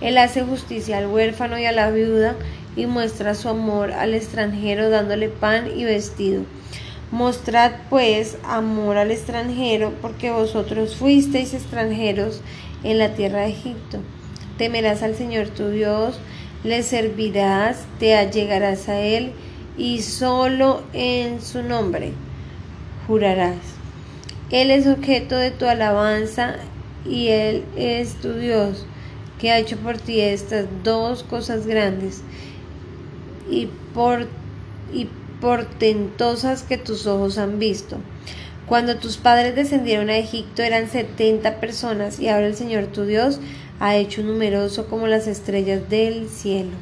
Él 0.00 0.16
hace 0.16 0.42
justicia 0.42 0.98
al 0.98 1.08
huérfano 1.08 1.58
y 1.58 1.66
a 1.66 1.72
la 1.72 1.90
viuda 1.90 2.36
y 2.76 2.86
muestra 2.86 3.34
su 3.34 3.48
amor 3.48 3.92
al 3.92 4.14
extranjero 4.14 4.90
dándole 4.90 5.28
pan 5.28 5.68
y 5.76 5.84
vestido. 5.84 6.42
Mostrad 7.10 7.72
pues 7.88 8.36
amor 8.44 8.98
al 8.98 9.10
extranjero, 9.10 9.94
porque 10.02 10.30
vosotros 10.30 10.96
fuisteis 10.96 11.54
extranjeros 11.54 12.42
en 12.84 12.98
la 12.98 13.14
tierra 13.14 13.40
de 13.40 13.50
Egipto. 13.50 14.00
Temerás 14.58 15.02
al 15.02 15.14
Señor 15.14 15.48
tu 15.48 15.70
Dios, 15.70 16.20
le 16.64 16.82
servirás, 16.82 17.86
te 17.98 18.14
allegarás 18.14 18.88
a 18.88 19.00
Él, 19.00 19.32
y 19.78 20.02
solo 20.02 20.82
en 20.92 21.40
su 21.40 21.62
nombre 21.62 22.12
jurarás. 23.06 23.56
Él 24.50 24.70
es 24.70 24.86
objeto 24.86 25.36
de 25.36 25.50
tu 25.50 25.66
alabanza 25.66 26.56
y 27.06 27.28
Él 27.28 27.64
es 27.76 28.14
tu 28.16 28.34
Dios, 28.34 28.86
que 29.40 29.50
ha 29.50 29.58
hecho 29.58 29.76
por 29.78 29.96
ti 29.98 30.20
estas 30.20 30.66
dos 30.82 31.22
cosas 31.22 31.66
grandes 31.66 32.22
y, 33.50 33.68
por, 33.94 34.26
y 34.92 35.08
portentosas 35.40 36.62
que 36.62 36.78
tus 36.78 37.06
ojos 37.06 37.38
han 37.38 37.58
visto. 37.58 37.98
Cuando 38.66 38.98
tus 38.98 39.16
padres 39.16 39.54
descendieron 39.54 40.10
a 40.10 40.18
Egipto 40.18 40.62
eran 40.62 40.90
setenta 40.90 41.60
personas 41.60 42.20
y 42.20 42.28
ahora 42.28 42.46
el 42.46 42.56
Señor 42.56 42.86
tu 42.86 43.04
Dios 43.04 43.40
ha 43.80 43.96
hecho 43.96 44.22
numeroso 44.22 44.88
como 44.88 45.06
las 45.06 45.26
estrellas 45.26 45.88
del 45.88 46.28
cielo. 46.28 46.72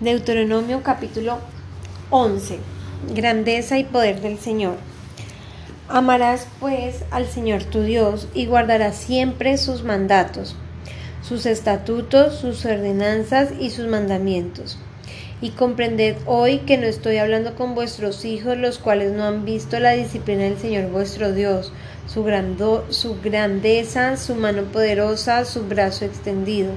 Deuteronomio 0.00 0.82
capítulo 0.82 1.38
11. 2.10 2.58
Grandeza 3.14 3.78
y 3.78 3.84
poder 3.84 4.20
del 4.22 4.38
Señor. 4.38 4.76
Amarás 5.88 6.48
pues 6.60 7.04
al 7.10 7.26
Señor 7.26 7.64
tu 7.64 7.82
Dios 7.82 8.28
y 8.34 8.46
guardarás 8.46 8.96
siempre 8.96 9.58
sus 9.58 9.84
mandatos, 9.84 10.56
sus 11.22 11.46
estatutos, 11.46 12.36
sus 12.36 12.64
ordenanzas 12.64 13.50
y 13.60 13.70
sus 13.70 13.86
mandamientos 13.86 14.78
y 15.40 15.50
comprended 15.50 16.16
hoy 16.24 16.58
que 16.60 16.78
no 16.78 16.86
estoy 16.86 17.18
hablando 17.18 17.54
con 17.54 17.74
vuestros 17.74 18.24
hijos, 18.24 18.56
los 18.56 18.78
cuales 18.78 19.12
no 19.12 19.24
han 19.24 19.44
visto 19.44 19.78
la 19.78 19.92
disciplina 19.92 20.44
del 20.44 20.58
Señor 20.58 20.90
vuestro 20.90 21.32
Dios, 21.32 21.72
su, 22.06 22.24
su 22.90 23.20
grandeza, 23.20 24.16
su 24.16 24.34
mano 24.34 24.62
poderosa, 24.64 25.44
su 25.44 25.66
brazo 25.66 26.04
extendido, 26.04 26.72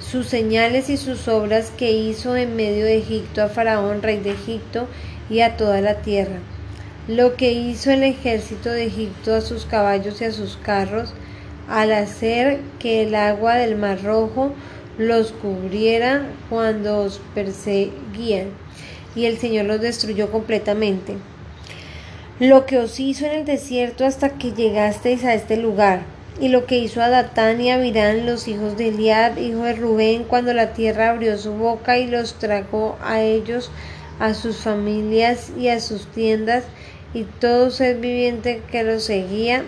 sus 0.00 0.26
señales 0.26 0.90
y 0.90 0.96
sus 0.96 1.28
obras 1.28 1.70
que 1.76 1.92
hizo 1.92 2.36
en 2.36 2.56
medio 2.56 2.84
de 2.84 2.98
Egipto 2.98 3.42
a 3.42 3.48
Faraón, 3.48 4.02
rey 4.02 4.18
de 4.18 4.32
Egipto, 4.32 4.88
y 5.30 5.40
a 5.40 5.56
toda 5.56 5.80
la 5.80 5.96
tierra. 6.02 6.38
Lo 7.08 7.34
que 7.34 7.52
hizo 7.52 7.90
el 7.90 8.02
ejército 8.02 8.70
de 8.70 8.86
Egipto 8.86 9.34
a 9.34 9.40
sus 9.40 9.66
caballos 9.66 10.20
y 10.20 10.24
a 10.24 10.32
sus 10.32 10.56
carros, 10.56 11.14
al 11.68 11.92
hacer 11.92 12.60
que 12.78 13.02
el 13.02 13.14
agua 13.14 13.54
del 13.54 13.76
Mar 13.76 14.02
Rojo 14.02 14.52
los 14.98 15.32
cubriera 15.32 16.26
cuando 16.48 17.00
os 17.00 17.20
perseguían, 17.34 18.48
y 19.16 19.26
el 19.26 19.38
Señor 19.38 19.66
los 19.66 19.80
destruyó 19.80 20.30
completamente. 20.30 21.16
Lo 22.40 22.66
que 22.66 22.78
os 22.78 22.98
hizo 23.00 23.26
en 23.26 23.32
el 23.32 23.44
desierto 23.44 24.04
hasta 24.04 24.30
que 24.30 24.52
llegasteis 24.52 25.24
a 25.24 25.34
este 25.34 25.56
lugar, 25.56 26.02
y 26.40 26.48
lo 26.48 26.66
que 26.66 26.78
hizo 26.78 27.00
a 27.00 27.08
Datán 27.08 27.60
y 27.60 27.70
a 27.70 27.78
Virán, 27.78 28.26
los 28.26 28.48
hijos 28.48 28.76
de 28.76 28.88
Eliad, 28.88 29.36
hijo 29.36 29.62
de 29.62 29.74
Rubén, 29.74 30.24
cuando 30.24 30.52
la 30.52 30.72
tierra 30.72 31.10
abrió 31.10 31.38
su 31.38 31.52
boca 31.52 31.98
y 31.98 32.08
los 32.08 32.34
tragó 32.34 32.96
a 33.02 33.20
ellos, 33.20 33.70
a 34.18 34.34
sus 34.34 34.56
familias 34.56 35.52
y 35.58 35.68
a 35.68 35.80
sus 35.80 36.06
tiendas, 36.06 36.64
y 37.14 37.22
todo 37.24 37.70
ser 37.70 37.98
viviente 37.98 38.62
que 38.70 38.82
los 38.82 39.04
seguía 39.04 39.62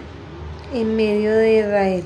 en 0.75 0.97
medio 0.97 1.33
de 1.37 1.61
Israel. 1.61 2.05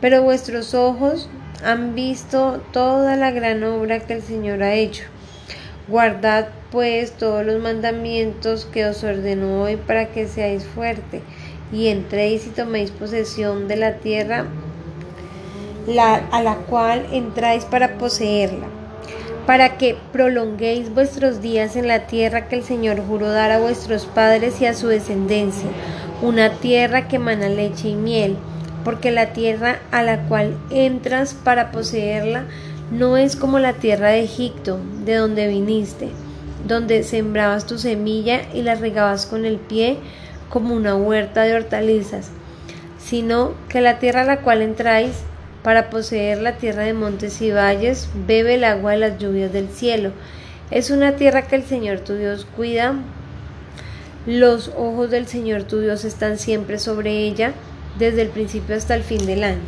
Pero 0.00 0.22
vuestros 0.22 0.74
ojos 0.74 1.28
han 1.64 1.94
visto 1.94 2.60
toda 2.72 3.16
la 3.16 3.30
gran 3.30 3.62
obra 3.64 4.00
que 4.00 4.14
el 4.14 4.22
Señor 4.22 4.62
ha 4.62 4.74
hecho. 4.74 5.04
Guardad 5.88 6.48
pues 6.70 7.12
todos 7.12 7.44
los 7.44 7.60
mandamientos 7.60 8.64
que 8.64 8.86
os 8.86 9.02
ordenó 9.02 9.62
hoy 9.62 9.76
para 9.76 10.06
que 10.06 10.28
seáis 10.28 10.64
fuerte 10.64 11.20
y 11.72 11.88
entréis 11.88 12.46
y 12.46 12.50
toméis 12.50 12.90
posesión 12.90 13.68
de 13.68 13.76
la 13.76 13.94
tierra 13.94 14.46
a 16.30 16.42
la 16.42 16.54
cual 16.54 17.06
entráis 17.10 17.64
para 17.64 17.98
poseerla, 17.98 18.66
para 19.46 19.76
que 19.76 19.96
prolonguéis 20.12 20.94
vuestros 20.94 21.40
días 21.40 21.74
en 21.74 21.88
la 21.88 22.06
tierra 22.06 22.48
que 22.48 22.56
el 22.56 22.62
Señor 22.62 23.04
juró 23.04 23.28
dar 23.30 23.50
a 23.50 23.58
vuestros 23.58 24.06
padres 24.06 24.60
y 24.60 24.66
a 24.66 24.74
su 24.74 24.86
descendencia, 24.86 25.68
una 26.22 26.52
tierra 26.52 27.08
que 27.08 27.18
mana 27.18 27.48
leche 27.48 27.88
y 27.88 27.96
miel 27.96 28.36
porque 28.84 29.10
la 29.10 29.32
tierra 29.32 29.80
a 29.90 30.02
la 30.02 30.22
cual 30.28 30.56
entras 30.70 31.34
para 31.34 31.70
poseerla 31.70 32.44
No 32.90 33.16
es 33.16 33.36
como 33.36 33.58
la 33.58 33.74
tierra 33.74 34.08
de 34.08 34.24
Egipto, 34.24 34.80
de 35.04 35.14
donde 35.14 35.46
viniste, 35.46 36.08
donde 36.66 37.04
sembrabas 37.04 37.66
tu 37.66 37.78
semilla 37.78 38.42
y 38.52 38.62
la 38.62 38.74
regabas 38.74 39.26
con 39.26 39.44
el 39.44 39.58
pie 39.58 39.98
como 40.48 40.74
una 40.74 40.96
huerta 40.96 41.42
de 41.42 41.54
hortalizas, 41.54 42.30
sino 42.98 43.52
que 43.68 43.80
la 43.80 43.98
tierra 44.00 44.22
a 44.22 44.24
la 44.24 44.40
cual 44.40 44.60
entráis 44.60 45.12
para 45.62 45.90
poseer 45.90 46.40
la 46.40 46.56
tierra 46.56 46.82
de 46.82 46.94
montes 46.94 47.40
y 47.42 47.52
valles, 47.52 48.08
bebe 48.26 48.54
el 48.54 48.64
agua 48.64 48.92
de 48.92 48.98
las 48.98 49.18
lluvias 49.18 49.52
del 49.52 49.68
cielo. 49.68 50.12
Es 50.70 50.90
una 50.90 51.16
tierra 51.16 51.42
que 51.42 51.56
el 51.56 51.64
Señor 51.64 52.00
tu 52.00 52.14
Dios 52.14 52.46
cuida. 52.56 52.94
Los 54.26 54.68
ojos 54.76 55.10
del 55.10 55.26
Señor 55.26 55.64
tu 55.64 55.80
Dios 55.80 56.04
están 56.04 56.38
siempre 56.38 56.78
sobre 56.78 57.18
ella, 57.18 57.52
desde 58.00 58.22
el 58.22 58.28
principio 58.30 58.74
hasta 58.74 58.96
el 58.96 59.04
fin 59.04 59.24
del 59.26 59.44
año. 59.44 59.60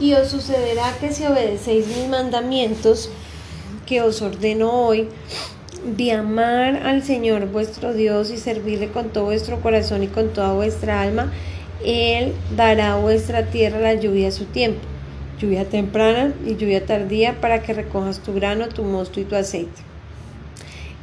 Y 0.00 0.14
os 0.14 0.28
sucederá 0.28 0.92
que 1.00 1.12
si 1.12 1.24
obedecéis 1.24 1.86
mis 1.86 2.08
mandamientos, 2.08 3.10
que 3.86 4.02
os 4.02 4.22
ordeno 4.22 4.70
hoy, 4.72 5.08
de 5.84 6.12
amar 6.12 6.86
al 6.86 7.04
Señor 7.04 7.46
vuestro 7.46 7.94
Dios 7.94 8.30
y 8.30 8.38
servirle 8.38 8.88
con 8.88 9.10
todo 9.10 9.26
vuestro 9.26 9.60
corazón 9.60 10.02
y 10.02 10.08
con 10.08 10.32
toda 10.32 10.52
vuestra 10.52 11.02
alma, 11.02 11.32
Él 11.84 12.32
dará 12.56 12.94
a 12.94 12.98
vuestra 12.98 13.46
tierra 13.46 13.78
la 13.78 13.94
lluvia 13.94 14.28
a 14.28 14.32
su 14.32 14.46
tiempo, 14.46 14.80
lluvia 15.40 15.64
temprana 15.64 16.32
y 16.44 16.56
lluvia 16.56 16.84
tardía 16.84 17.40
para 17.40 17.62
que 17.62 17.74
recojas 17.74 18.20
tu 18.20 18.34
grano, 18.34 18.68
tu 18.68 18.82
mosto 18.82 19.20
y 19.20 19.24
tu 19.24 19.36
aceite. 19.36 19.82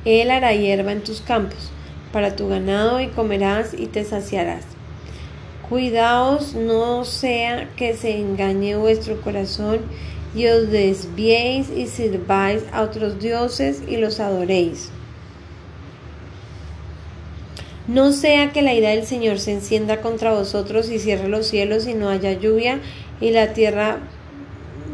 Él 0.04 0.30
hará 0.30 0.54
hierba 0.54 0.92
en 0.92 1.04
tus 1.04 1.22
campos, 1.22 1.72
para 2.12 2.36
tu 2.36 2.48
ganado 2.48 3.01
y 3.01 3.08
comerás 3.08 3.74
y 3.74 3.88
te 3.88 4.04
saciarás. 4.04 4.75
Cuidaos 5.70 6.54
no 6.54 7.06
sea 7.06 7.70
que 7.76 7.96
se 7.96 8.20
engañe 8.20 8.76
vuestro 8.78 9.20
corazón 9.22 9.80
y 10.36 10.46
os 10.48 10.70
desviéis 10.70 11.70
y 11.70 11.88
sirváis 11.88 12.64
a 12.72 12.84
otros 12.84 13.20
dioses 13.20 13.82
y 13.88 13.98
los 13.98 14.20
adoréis. 14.20 14.92
No 17.88 18.12
sea 18.12 18.52
que 18.52 18.62
la 18.62 18.74
ira 18.74 18.90
del 18.90 19.06
Señor 19.06 19.40
se 19.40 19.54
encienda 19.54 20.02
contra 20.02 20.34
vosotros 20.34 20.90
y 20.90 21.00
cierre 21.00 21.30
los 21.30 21.48
cielos 21.48 21.88
y 21.88 21.94
no 21.94 22.10
haya 22.10 22.34
lluvia 22.34 22.80
y 23.20 23.32
la 23.32 23.54
tierra 23.54 24.00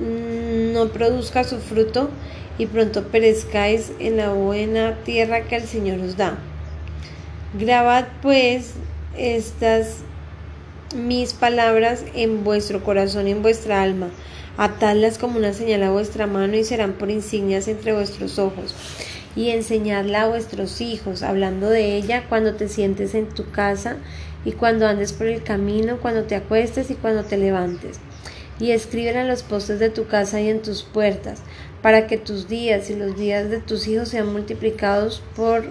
no 0.01 0.87
produzca 0.89 1.43
su 1.43 1.59
fruto 1.59 2.09
y 2.57 2.65
pronto 2.65 3.03
perezcáis 3.03 3.91
en 3.99 4.17
la 4.17 4.33
buena 4.33 4.95
tierra 5.03 5.43
que 5.43 5.55
el 5.55 5.63
Señor 5.63 5.99
os 5.99 6.15
da. 6.17 6.37
Grabad 7.57 8.05
pues 8.21 8.73
estas 9.17 10.03
mis 10.93 11.33
palabras 11.33 12.03
en 12.13 12.43
vuestro 12.43 12.83
corazón 12.83 13.27
y 13.27 13.31
en 13.31 13.41
vuestra 13.41 13.81
alma 13.81 14.09
atadlas 14.57 15.17
como 15.17 15.37
una 15.37 15.53
señal 15.53 15.83
a 15.83 15.91
vuestra 15.91 16.27
mano 16.27 16.55
y 16.55 16.63
serán 16.63 16.93
por 16.93 17.09
insignias 17.09 17.67
entre 17.67 17.93
vuestros 17.93 18.39
ojos. 18.39 18.75
Y 19.35 19.49
enseñadla 19.49 20.23
a 20.23 20.27
vuestros 20.27 20.81
hijos, 20.81 21.23
hablando 21.23 21.69
de 21.69 21.95
ella 21.95 22.25
cuando 22.27 22.55
te 22.55 22.67
sientes 22.67 23.15
en 23.15 23.29
tu 23.29 23.49
casa 23.49 23.95
y 24.43 24.51
cuando 24.51 24.87
andes 24.87 25.13
por 25.13 25.27
el 25.27 25.41
camino, 25.41 25.99
cuando 26.01 26.23
te 26.23 26.35
acuestes 26.35 26.91
y 26.91 26.95
cuando 26.95 27.23
te 27.23 27.37
levantes. 27.37 27.99
Y 28.59 28.71
escriben 28.71 29.17
en 29.17 29.27
los 29.27 29.43
postes 29.43 29.79
de 29.79 29.89
tu 29.89 30.05
casa 30.05 30.41
y 30.41 30.49
en 30.49 30.61
tus 30.61 30.83
puertas, 30.83 31.41
para 31.81 32.07
que 32.07 32.17
tus 32.17 32.47
días 32.47 32.89
y 32.89 32.95
los 32.95 33.17
días 33.17 33.49
de 33.49 33.59
tus 33.59 33.87
hijos 33.87 34.09
sean 34.09 34.31
multiplicados 34.31 35.23
por 35.35 35.65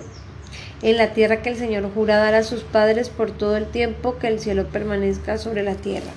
en 0.83 0.97
la 0.97 1.13
tierra 1.13 1.43
que 1.43 1.51
el 1.51 1.57
Señor 1.57 1.91
jura 1.93 2.17
dar 2.17 2.35
a 2.35 2.43
sus 2.43 2.63
padres 2.63 3.09
por 3.09 3.31
todo 3.31 3.57
el 3.57 3.67
tiempo 3.67 4.19
que 4.19 4.29
el 4.29 4.41
cielo 4.41 4.67
permanezca 4.67 5.39
sobre 5.39 5.63
la 5.63 5.75
tierra. 5.75 6.11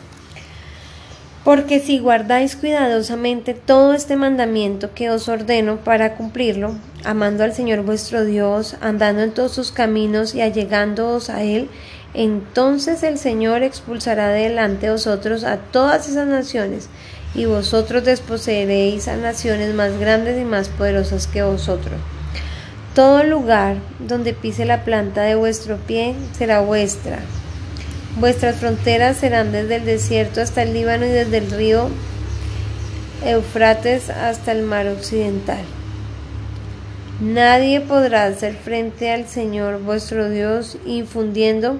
Porque 1.43 1.81
si 1.81 1.99
guardáis 1.99 2.55
cuidadosamente 2.55 3.53
todo 3.53 3.93
este 3.93 4.15
mandamiento 4.15 4.93
que 4.93 5.09
os 5.09 5.27
ordeno 5.27 5.75
para 5.75 6.15
cumplirlo, 6.15 6.75
amando 7.03 7.43
al 7.43 7.53
Señor 7.53 7.81
vuestro 7.81 8.23
Dios, 8.23 8.77
andando 8.79 9.23
en 9.23 9.31
todos 9.31 9.51
sus 9.51 9.73
caminos 9.73 10.35
y 10.35 10.41
allegándoos 10.41 11.29
a 11.29 11.43
Él, 11.43 11.67
entonces 12.13 13.03
el 13.03 13.17
Señor 13.17 13.61
expulsará 13.63 14.29
delante 14.29 14.85
de 14.85 14.93
vosotros 14.93 15.43
a 15.43 15.57
todas 15.57 16.07
esas 16.07 16.27
naciones, 16.27 16.87
y 17.35 17.43
vosotros 17.45 18.05
desposeeréis 18.05 19.09
a 19.09 19.17
naciones 19.17 19.73
más 19.73 19.99
grandes 19.99 20.39
y 20.39 20.45
más 20.45 20.69
poderosas 20.69 21.27
que 21.27 21.43
vosotros. 21.43 21.99
Todo 22.95 23.23
lugar 23.23 23.77
donde 23.99 24.33
pise 24.33 24.65
la 24.65 24.83
planta 24.83 25.23
de 25.23 25.35
vuestro 25.35 25.77
pie 25.77 26.15
será 26.37 26.61
vuestra, 26.61 27.19
Vuestras 28.15 28.57
fronteras 28.57 29.17
serán 29.17 29.51
desde 29.51 29.77
el 29.77 29.85
desierto 29.85 30.39
hasta 30.39 30.61
el 30.61 30.73
Líbano 30.73 31.05
y 31.05 31.09
desde 31.09 31.37
el 31.39 31.49
río 31.49 31.89
Eufrates 33.25 34.11
hasta 34.11 34.51
el 34.51 34.61
mar 34.61 34.87
occidental. 34.87 35.63
Nadie 37.19 37.81
podrá 37.81 38.25
hacer 38.25 38.53
frente 38.53 39.11
al 39.11 39.27
Señor 39.27 39.81
vuestro 39.81 40.29
Dios 40.29 40.77
infundiendo 40.85 41.79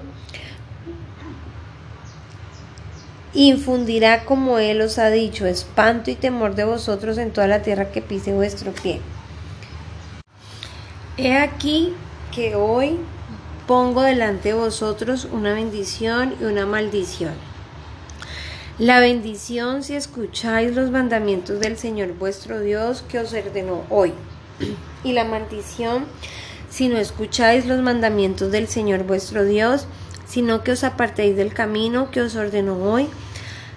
infundirá 3.32 4.24
como 4.24 4.58
Él 4.58 4.80
os 4.80 4.98
ha 4.98 5.10
dicho 5.10 5.46
espanto 5.46 6.10
y 6.10 6.14
temor 6.14 6.54
de 6.54 6.64
vosotros 6.64 7.18
en 7.18 7.32
toda 7.32 7.46
la 7.46 7.62
tierra 7.62 7.90
que 7.90 8.02
pise 8.02 8.32
vuestro 8.32 8.72
pie. 8.72 9.00
He 11.16 11.36
aquí 11.36 11.94
que 12.34 12.56
hoy 12.56 12.98
pongo 13.68 14.02
delante 14.02 14.48
de 14.48 14.54
vosotros 14.54 15.28
una 15.30 15.54
bendición 15.54 16.34
y 16.40 16.44
una 16.44 16.66
maldición. 16.66 17.34
La 18.80 18.98
bendición 18.98 19.84
si 19.84 19.94
escucháis 19.94 20.74
los 20.74 20.90
mandamientos 20.90 21.60
del 21.60 21.78
Señor 21.78 22.14
vuestro 22.14 22.58
Dios 22.58 23.04
que 23.08 23.20
os 23.20 23.32
ordenó 23.32 23.84
hoy. 23.90 24.12
Y 25.04 25.12
la 25.12 25.24
maldición 25.24 26.06
si 26.68 26.88
no 26.88 26.98
escucháis 26.98 27.64
los 27.66 27.80
mandamientos 27.80 28.50
del 28.50 28.66
Señor 28.66 29.04
vuestro 29.04 29.44
Dios, 29.44 29.86
sino 30.26 30.64
que 30.64 30.72
os 30.72 30.82
apartéis 30.82 31.36
del 31.36 31.54
camino 31.54 32.10
que 32.10 32.22
os 32.22 32.34
ordenó 32.34 32.74
hoy 32.78 33.06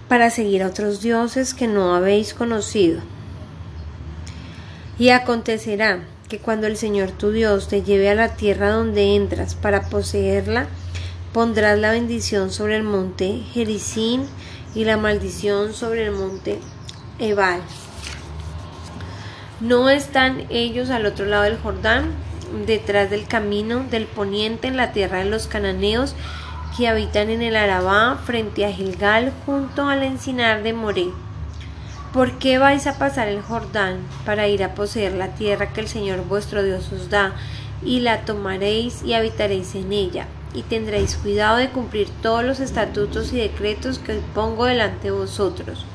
para 0.07 0.31
seguir 0.31 0.63
a 0.63 0.67
otros 0.69 1.03
dioses 1.03 1.53
que 1.53 1.67
no 1.67 1.93
habéis 1.93 2.33
conocido. 2.33 3.01
Y 4.97 5.09
acontecerá 5.09 5.99
que 6.29 6.39
cuando 6.39 6.67
el 6.67 6.77
Señor 6.77 7.11
tu 7.11 7.31
Dios 7.31 7.67
te 7.67 7.83
lleve 7.83 8.09
a 8.09 8.15
la 8.15 8.35
tierra 8.35 8.71
donde 8.71 9.15
entras 9.15 9.55
para 9.55 9.89
poseerla, 9.89 10.67
pondrás 11.33 11.79
la 11.79 11.91
bendición 11.91 12.51
sobre 12.51 12.75
el 12.75 12.83
monte 12.83 13.43
Jericín 13.53 14.25
y 14.75 14.85
la 14.85 14.97
maldición 14.97 15.73
sobre 15.73 16.05
el 16.05 16.11
monte 16.11 16.59
Ebal. 17.19 17.61
¿No 19.59 19.89
están 19.89 20.45
ellos 20.49 20.89
al 20.89 21.05
otro 21.05 21.25
lado 21.25 21.43
del 21.43 21.57
Jordán, 21.57 22.11
detrás 22.65 23.09
del 23.09 23.27
camino 23.27 23.85
del 23.89 24.05
poniente 24.05 24.67
en 24.67 24.77
la 24.77 24.91
tierra 24.91 25.19
de 25.19 25.25
los 25.25 25.47
cananeos 25.47 26.13
que 26.77 26.87
habitan 26.87 27.29
en 27.29 27.41
el 27.41 27.55
Arabá 27.55 28.21
frente 28.25 28.65
a 28.65 28.71
Gilgal 28.71 29.33
junto 29.45 29.87
al 29.87 30.03
encinar 30.03 30.61
de 30.61 30.73
Moré? 30.73 31.07
¿Por 32.17 32.39
qué 32.39 32.57
vais 32.57 32.87
a 32.87 32.97
pasar 32.97 33.27
el 33.27 33.43
Jordán 33.43 33.99
para 34.25 34.47
ir 34.47 34.63
a 34.63 34.73
poseer 34.73 35.13
la 35.13 35.35
tierra 35.35 35.71
que 35.71 35.81
el 35.81 35.87
Señor 35.87 36.25
vuestro 36.25 36.63
Dios 36.63 36.91
os 36.91 37.11
da, 37.11 37.35
y 37.85 37.99
la 37.99 38.25
tomaréis 38.25 39.03
y 39.03 39.13
habitaréis 39.13 39.75
en 39.75 39.93
ella, 39.93 40.25
y 40.51 40.63
tendréis 40.63 41.15
cuidado 41.17 41.57
de 41.57 41.69
cumplir 41.69 42.09
todos 42.23 42.43
los 42.43 42.59
estatutos 42.59 43.31
y 43.33 43.37
decretos 43.37 43.99
que 43.99 44.19
pongo 44.33 44.65
delante 44.65 45.03
de 45.03 45.11
vosotros? 45.11 45.85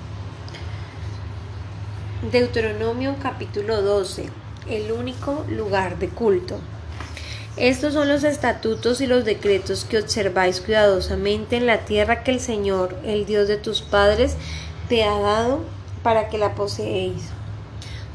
Deuteronomio 2.31 3.17
capítulo 3.21 3.83
12, 3.83 4.27
el 4.71 4.93
único 4.93 5.45
lugar 5.49 5.99
de 5.99 6.09
culto. 6.09 6.61
Estos 7.57 7.95
son 7.95 8.07
los 8.07 8.23
estatutos 8.23 9.01
y 9.01 9.09
los 9.09 9.25
decretos 9.25 9.85
que 9.85 9.99
observáis 9.99 10.61
cuidadosamente 10.61 11.57
en 11.57 11.67
la 11.67 11.79
tierra 11.79 12.23
que 12.23 12.31
el 12.31 12.39
Señor, 12.39 12.97
el 13.03 13.27
Dios 13.27 13.49
de 13.49 13.57
tus 13.57 13.83
padres, 13.83 14.37
te 14.89 15.03
ha 15.03 15.19
dado 15.19 15.65
para 16.03 16.29
que 16.29 16.39
la 16.39 16.55
poseéis. 16.55 17.23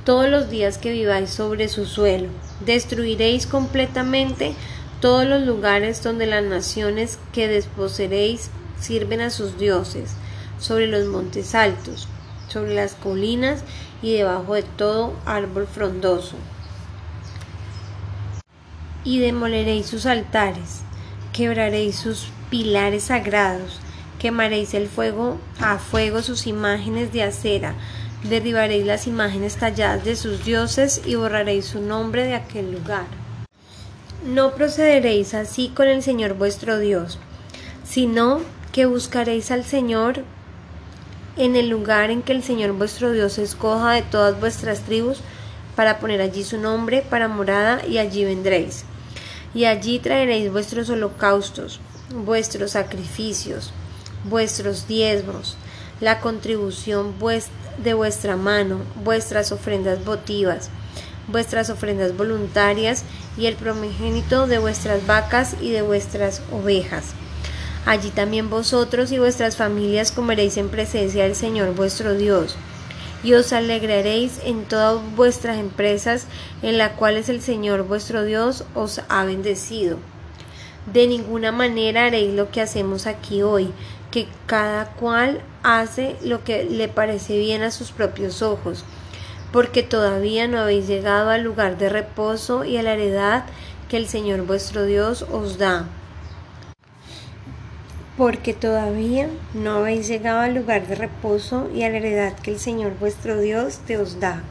Todos 0.05 0.29
los 0.29 0.49
días 0.49 0.77
que 0.77 0.91
viváis 0.91 1.29
sobre 1.29 1.67
su 1.67 1.85
suelo, 1.85 2.29
destruiréis 2.65 3.45
completamente 3.45 4.55
todos 5.01 5.25
los 5.25 5.43
lugares 5.43 6.01
donde 6.01 6.25
las 6.25 6.43
naciones 6.43 7.19
que 7.33 7.47
desposeeréis 7.47 8.49
sirven 8.79 9.21
a 9.21 9.29
sus 9.29 9.57
dioses, 9.57 10.11
sobre 10.59 10.87
los 10.87 11.05
montes 11.05 11.53
altos, 11.55 12.07
sobre 12.47 12.73
las 12.73 12.93
colinas 12.95 13.63
y 14.01 14.13
debajo 14.13 14.55
de 14.55 14.63
todo 14.63 15.13
árbol 15.25 15.67
frondoso. 15.67 16.35
Y 19.03 19.19
demoleréis 19.19 19.87
sus 19.87 20.05
altares, 20.05 20.81
quebraréis 21.33 21.95
sus 21.97 22.29
pilares 22.49 23.03
sagrados, 23.03 23.79
Quemaréis 24.19 24.73
el 24.73 24.87
fuego 24.87 25.37
a 25.59 25.77
fuego 25.77 26.21
sus 26.21 26.47
imágenes 26.47 27.13
de 27.13 27.23
acera, 27.23 27.75
derribaréis 28.23 28.85
las 28.85 29.07
imágenes 29.07 29.57
talladas 29.57 30.03
de 30.03 30.15
sus 30.15 30.43
dioses 30.43 31.01
y 31.05 31.15
borraréis 31.15 31.65
su 31.65 31.81
nombre 31.81 32.23
de 32.23 32.35
aquel 32.35 32.71
lugar. 32.71 33.05
No 34.25 34.55
procederéis 34.55 35.33
así 35.33 35.69
con 35.69 35.87
el 35.87 36.01
Señor 36.01 36.33
vuestro 36.33 36.79
Dios, 36.79 37.19
sino 37.83 38.41
que 38.71 38.85
buscaréis 38.85 39.51
al 39.51 39.63
Señor 39.63 40.23
en 41.37 41.55
el 41.55 41.69
lugar 41.69 42.09
en 42.09 42.23
que 42.23 42.33
el 42.33 42.43
Señor 42.43 42.73
vuestro 42.73 43.11
Dios 43.11 43.37
escoja 43.37 43.91
de 43.91 44.01
todas 44.01 44.39
vuestras 44.39 44.81
tribus, 44.81 45.21
para 45.75 45.99
poner 45.99 46.21
allí 46.21 46.43
su 46.43 46.57
nombre 46.57 47.03
para 47.07 47.27
morada, 47.27 47.85
y 47.85 47.99
allí 47.99 48.25
vendréis. 48.25 48.83
Y 49.53 49.65
allí 49.65 49.99
traeréis 49.99 50.51
vuestros 50.51 50.89
holocaustos, 50.89 51.79
vuestros 52.25 52.71
sacrificios, 52.71 53.71
vuestros 54.29 54.87
diezmos, 54.87 55.57
la 55.99 56.19
contribución 56.19 57.15
de 57.83 57.93
vuestra 57.93 58.35
mano, 58.35 58.79
vuestras 59.03 59.51
ofrendas 59.51 60.03
votivas, 60.05 60.69
vuestras 61.27 61.69
ofrendas 61.69 62.15
voluntarias 62.15 63.03
y 63.37 63.45
el 63.47 63.55
primogénito 63.55 64.47
de 64.47 64.59
vuestras 64.59 65.05
vacas 65.05 65.55
y 65.61 65.71
de 65.71 65.81
vuestras 65.81 66.41
ovejas. 66.51 67.13
Allí 67.85 68.09
también 68.09 68.49
vosotros 68.49 69.11
y 69.11 69.19
vuestras 69.19 69.55
familias 69.55 70.11
comeréis 70.11 70.57
en 70.57 70.69
presencia 70.69 71.23
del 71.23 71.35
Señor 71.35 71.73
vuestro 71.73 72.15
Dios, 72.15 72.55
y 73.23 73.33
os 73.33 73.53
alegraréis 73.53 74.39
en 74.43 74.65
todas 74.65 75.01
vuestras 75.15 75.57
empresas 75.57 76.25
en 76.61 76.77
las 76.77 76.91
cuales 76.93 77.29
el 77.29 77.41
Señor 77.41 77.83
vuestro 77.83 78.23
Dios 78.23 78.63
os 78.75 79.01
ha 79.09 79.23
bendecido. 79.25 79.97
De 80.93 81.07
ninguna 81.07 81.51
manera 81.51 82.05
haréis 82.05 82.33
lo 82.33 82.51
que 82.51 82.61
hacemos 82.61 83.07
aquí 83.07 83.41
hoy, 83.41 83.71
que 84.25 84.31
cada 84.45 84.85
cual 84.93 85.41
hace 85.63 86.15
lo 86.23 86.43
que 86.43 86.63
le 86.63 86.87
parece 86.87 87.37
bien 87.37 87.61
a 87.61 87.71
sus 87.71 87.91
propios 87.91 88.41
ojos 88.41 88.83
porque 89.51 89.83
todavía 89.83 90.47
no 90.47 90.59
habéis 90.59 90.87
llegado 90.87 91.29
al 91.29 91.43
lugar 91.43 91.77
de 91.77 91.89
reposo 91.89 92.65
y 92.65 92.77
a 92.77 92.83
la 92.83 92.93
heredad 92.93 93.45
que 93.89 93.97
el 93.97 94.07
Señor 94.07 94.45
vuestro 94.45 94.85
Dios 94.85 95.25
os 95.31 95.57
da. 95.57 95.85
Porque 98.17 98.53
todavía 98.53 99.29
no 99.53 99.77
habéis 99.77 100.07
llegado 100.07 100.41
al 100.41 100.55
lugar 100.55 100.87
de 100.87 100.95
reposo 100.95 101.69
y 101.73 101.83
a 101.83 101.89
la 101.89 101.97
heredad 101.97 102.33
que 102.39 102.51
el 102.51 102.59
Señor 102.59 102.93
vuestro 102.99 103.39
Dios 103.39 103.79
te 103.85 103.97
os 103.97 104.19
da. 104.19 104.41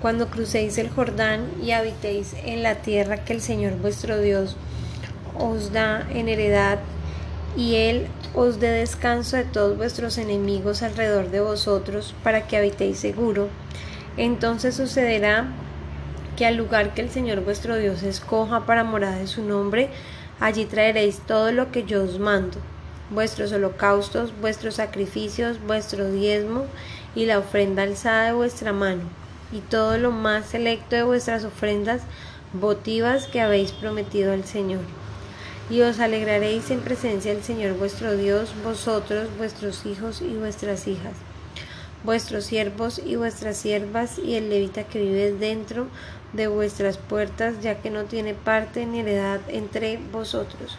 Cuando 0.00 0.28
crucéis 0.28 0.78
el 0.78 0.88
Jordán 0.88 1.50
y 1.62 1.72
habitéis 1.72 2.34
en 2.44 2.62
la 2.62 2.76
tierra 2.76 3.24
que 3.24 3.34
el 3.34 3.42
Señor 3.42 3.76
vuestro 3.76 4.18
Dios 4.18 4.56
os 5.38 5.72
da 5.72 6.06
en 6.10 6.28
heredad, 6.28 6.78
y 7.56 7.76
Él 7.76 8.06
os 8.34 8.60
dé 8.60 8.68
descanso 8.68 9.36
de 9.36 9.44
todos 9.44 9.76
vuestros 9.76 10.18
enemigos 10.18 10.82
alrededor 10.82 11.30
de 11.30 11.40
vosotros, 11.40 12.14
para 12.22 12.46
que 12.46 12.56
habitéis 12.56 12.98
seguro, 12.98 13.48
entonces 14.16 14.76
sucederá 14.76 15.48
que 16.36 16.46
al 16.46 16.56
lugar 16.56 16.94
que 16.94 17.02
el 17.02 17.10
Señor 17.10 17.42
vuestro 17.42 17.76
Dios 17.76 18.02
escoja 18.02 18.66
para 18.66 18.84
morada 18.84 19.16
de 19.16 19.26
su 19.26 19.42
nombre, 19.42 19.90
allí 20.38 20.64
traeréis 20.64 21.18
todo 21.18 21.52
lo 21.52 21.70
que 21.72 21.84
yo 21.84 22.04
os 22.04 22.18
mando, 22.18 22.58
vuestros 23.10 23.52
holocaustos, 23.52 24.32
vuestros 24.40 24.76
sacrificios, 24.76 25.58
vuestro 25.66 26.10
diezmo 26.10 26.64
y 27.14 27.26
la 27.26 27.38
ofrenda 27.38 27.82
alzada 27.82 28.26
de 28.26 28.32
vuestra 28.32 28.72
mano, 28.72 29.02
y 29.52 29.58
todo 29.58 29.98
lo 29.98 30.12
más 30.12 30.46
selecto 30.46 30.96
de 30.96 31.02
vuestras 31.02 31.44
ofrendas 31.44 32.02
votivas 32.52 33.26
que 33.26 33.40
habéis 33.40 33.72
prometido 33.72 34.32
al 34.32 34.44
Señor. 34.44 34.99
Y 35.70 35.82
os 35.82 36.00
alegraréis 36.00 36.70
en 36.70 36.80
presencia 36.80 37.32
del 37.32 37.44
Señor 37.44 37.78
vuestro 37.78 38.16
Dios, 38.16 38.52
vosotros, 38.64 39.28
vuestros 39.38 39.86
hijos 39.86 40.20
y 40.20 40.34
vuestras 40.34 40.88
hijas 40.88 41.14
vuestros 42.02 42.44
siervos 42.44 43.00
y 43.04 43.16
vuestras 43.16 43.56
siervas 43.56 44.18
y 44.18 44.34
el 44.34 44.48
levita 44.48 44.84
que 44.84 45.00
vive 45.00 45.32
dentro 45.32 45.86
de 46.32 46.46
vuestras 46.46 46.96
puertas, 46.96 47.60
ya 47.60 47.80
que 47.80 47.90
no 47.90 48.04
tiene 48.04 48.34
parte 48.34 48.86
ni 48.86 49.00
heredad 49.00 49.40
entre 49.48 49.98
vosotros. 50.12 50.78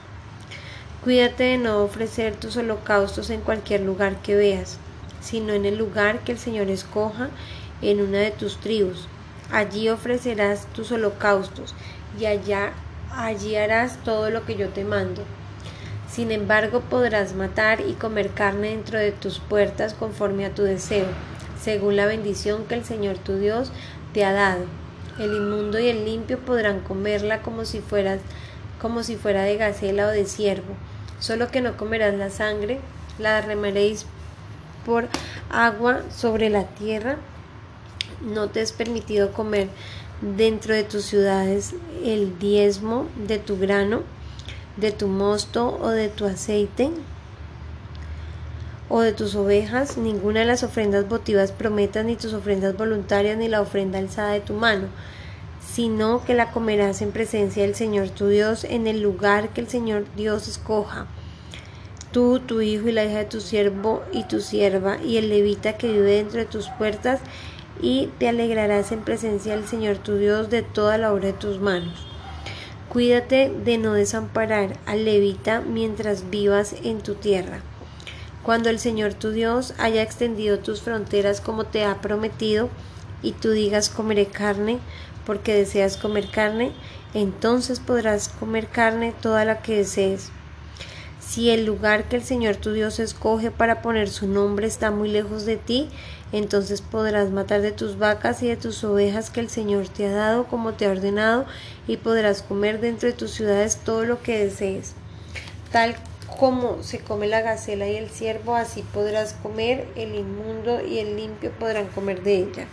Cuídate 1.03 1.43
de 1.43 1.57
no 1.57 1.83
ofrecer 1.83 2.35
tus 2.35 2.57
holocaustos 2.57 3.29
en 3.29 3.41
cualquier 3.41 3.81
lugar 3.81 4.21
que 4.21 4.35
veas, 4.35 4.77
sino 5.21 5.53
en 5.53 5.65
el 5.65 5.77
lugar 5.77 6.19
que 6.19 6.31
el 6.31 6.37
Señor 6.37 6.69
escoja 6.69 7.29
en 7.81 8.01
una 8.01 8.19
de 8.19 8.31
tus 8.31 8.57
tribus. 8.57 9.07
Allí 9.51 9.89
ofrecerás 9.89 10.67
tus 10.73 10.91
holocaustos 10.91 11.75
y 12.19 12.25
allá 12.25 12.71
allí 13.15 13.55
harás 13.55 13.97
todo 14.03 14.29
lo 14.29 14.45
que 14.45 14.55
yo 14.55 14.69
te 14.69 14.83
mando. 14.83 15.23
Sin 16.09 16.31
embargo, 16.31 16.81
podrás 16.81 17.35
matar 17.35 17.81
y 17.81 17.93
comer 17.93 18.31
carne 18.31 18.69
dentro 18.69 18.99
de 18.99 19.11
tus 19.11 19.39
puertas 19.39 19.93
conforme 19.93 20.45
a 20.45 20.53
tu 20.53 20.63
deseo, 20.63 21.07
según 21.61 21.95
la 21.95 22.05
bendición 22.05 22.65
que 22.65 22.75
el 22.75 22.83
Señor 22.83 23.17
tu 23.17 23.37
Dios 23.37 23.71
te 24.13 24.25
ha 24.25 24.33
dado. 24.33 24.65
El 25.19 25.35
inmundo 25.35 25.79
y 25.79 25.87
el 25.87 26.03
limpio 26.03 26.39
podrán 26.39 26.81
comerla 26.81 27.41
como 27.41 27.65
si 27.65 27.79
fueras 27.79 28.19
como 28.81 29.03
si 29.03 29.15
fuera 29.15 29.43
de 29.43 29.57
gacela 29.57 30.07
o 30.07 30.09
de 30.09 30.25
ciervo, 30.25 30.73
solo 31.19 31.49
que 31.49 31.61
no 31.61 31.77
comerás 31.77 32.15
la 32.15 32.31
sangre, 32.31 32.79
la 33.19 33.35
derramaréis 33.35 34.07
por 34.85 35.07
agua 35.51 36.01
sobre 36.09 36.49
la 36.49 36.65
tierra. 36.65 37.17
No 38.21 38.49
te 38.49 38.61
es 38.61 38.71
permitido 38.71 39.31
comer 39.33 39.69
dentro 40.21 40.73
de 40.73 40.83
tus 40.83 41.03
ciudades 41.05 41.73
el 42.03 42.37
diezmo 42.39 43.07
de 43.27 43.39
tu 43.39 43.57
grano 43.57 44.03
de 44.77 44.91
tu 44.91 45.07
mosto 45.07 45.77
o 45.81 45.89
de 45.89 46.09
tu 46.09 46.25
aceite 46.25 46.91
o 48.89 49.01
de 49.01 49.13
tus 49.13 49.35
ovejas, 49.35 49.97
ninguna 49.97 50.41
de 50.41 50.45
las 50.45 50.63
ofrendas 50.63 51.07
votivas 51.07 51.53
prometas, 51.53 52.03
ni 52.03 52.17
tus 52.17 52.33
ofrendas 52.33 52.75
voluntarias, 52.75 53.37
ni 53.37 53.47
la 53.47 53.61
ofrenda 53.61 53.99
alzada 53.99 54.33
de 54.33 54.41
tu 54.41 54.53
mano, 54.53 54.87
sino 55.65 56.25
que 56.25 56.33
la 56.33 56.51
comerás 56.51 57.01
en 57.01 57.11
presencia 57.11 57.63
del 57.63 57.75
Señor 57.75 58.09
tu 58.09 58.27
Dios 58.27 58.65
en 58.65 58.87
el 58.87 59.01
lugar 59.01 59.49
que 59.49 59.61
el 59.61 59.69
Señor 59.69 60.03
Dios 60.17 60.49
escoja. 60.49 61.05
Tú, 62.11 62.41
tu 62.41 62.59
hijo 62.59 62.89
y 62.89 62.91
la 62.91 63.05
hija 63.05 63.19
de 63.19 63.25
tu 63.25 63.39
siervo 63.39 64.03
y 64.11 64.25
tu 64.25 64.41
sierva, 64.41 64.97
y 65.01 65.15
el 65.15 65.29
levita 65.29 65.77
que 65.77 65.87
vive 65.87 66.15
dentro 66.15 66.39
de 66.39 66.45
tus 66.45 66.67
puertas, 66.67 67.21
y 67.81 68.09
te 68.19 68.29
alegrarás 68.29 68.91
en 68.91 69.01
presencia 69.01 69.55
del 69.55 69.67
Señor 69.67 69.97
tu 69.97 70.15
Dios 70.15 70.49
de 70.49 70.61
toda 70.61 70.97
la 70.97 71.11
obra 71.11 71.27
de 71.27 71.33
tus 71.33 71.59
manos. 71.59 72.07
Cuídate 72.89 73.49
de 73.63 73.77
no 73.77 73.93
desamparar 73.93 74.77
al 74.85 75.05
levita 75.05 75.61
mientras 75.61 76.29
vivas 76.29 76.75
en 76.83 76.99
tu 77.01 77.15
tierra. 77.15 77.61
Cuando 78.43 78.69
el 78.69 78.79
Señor 78.79 79.13
tu 79.13 79.31
Dios 79.31 79.73
haya 79.77 80.01
extendido 80.01 80.59
tus 80.59 80.81
fronteras 80.81 81.41
como 81.41 81.63
te 81.63 81.85
ha 81.85 82.01
prometido, 82.01 82.69
y 83.23 83.33
tú 83.33 83.51
digas 83.51 83.89
comeré 83.89 84.25
carne, 84.25 84.79
porque 85.25 85.53
deseas 85.53 85.97
comer 85.97 86.29
carne, 86.29 86.71
entonces 87.13 87.79
podrás 87.79 88.29
comer 88.29 88.67
carne 88.67 89.13
toda 89.21 89.45
la 89.45 89.61
que 89.61 89.77
desees. 89.77 90.31
Si 91.31 91.49
el 91.49 91.65
lugar 91.65 92.09
que 92.09 92.17
el 92.17 92.23
Señor 92.23 92.57
tu 92.57 92.73
Dios 92.73 92.99
escoge 92.99 93.51
para 93.51 93.81
poner 93.81 94.09
su 94.09 94.27
nombre 94.27 94.67
está 94.67 94.91
muy 94.91 95.07
lejos 95.07 95.45
de 95.45 95.55
ti, 95.55 95.87
entonces 96.33 96.81
podrás 96.81 97.31
matar 97.31 97.61
de 97.61 97.71
tus 97.71 97.97
vacas 97.97 98.43
y 98.43 98.49
de 98.49 98.57
tus 98.57 98.83
ovejas 98.83 99.29
que 99.29 99.39
el 99.39 99.49
Señor 99.49 99.87
te 99.87 100.07
ha 100.07 100.11
dado 100.11 100.43
como 100.47 100.73
te 100.73 100.85
ha 100.85 100.91
ordenado, 100.91 101.45
y 101.87 101.95
podrás 101.95 102.41
comer 102.41 102.81
dentro 102.81 103.07
de 103.07 103.15
tus 103.15 103.31
ciudades 103.31 103.77
todo 103.77 104.03
lo 104.03 104.21
que 104.21 104.43
desees. 104.43 104.93
Tal 105.71 105.95
como 106.37 106.83
se 106.83 106.99
come 106.99 107.27
la 107.27 107.39
gacela 107.39 107.87
y 107.87 107.95
el 107.95 108.09
ciervo, 108.09 108.55
así 108.55 108.83
podrás 108.93 109.31
comer, 109.31 109.87
el 109.95 110.15
inmundo 110.15 110.85
y 110.85 110.99
el 110.99 111.15
limpio 111.15 111.51
podrán 111.57 111.87
comer 111.87 112.23
de 112.23 112.39
ella. 112.39 112.67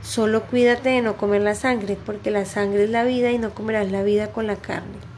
Solo 0.00 0.44
cuídate 0.44 0.88
de 0.88 1.02
no 1.02 1.18
comer 1.18 1.42
la 1.42 1.54
sangre, 1.54 1.98
porque 2.06 2.30
la 2.30 2.46
sangre 2.46 2.84
es 2.84 2.90
la 2.90 3.04
vida 3.04 3.30
y 3.32 3.38
no 3.38 3.54
comerás 3.54 3.92
la 3.92 4.02
vida 4.02 4.32
con 4.32 4.46
la 4.46 4.56
carne. 4.56 5.10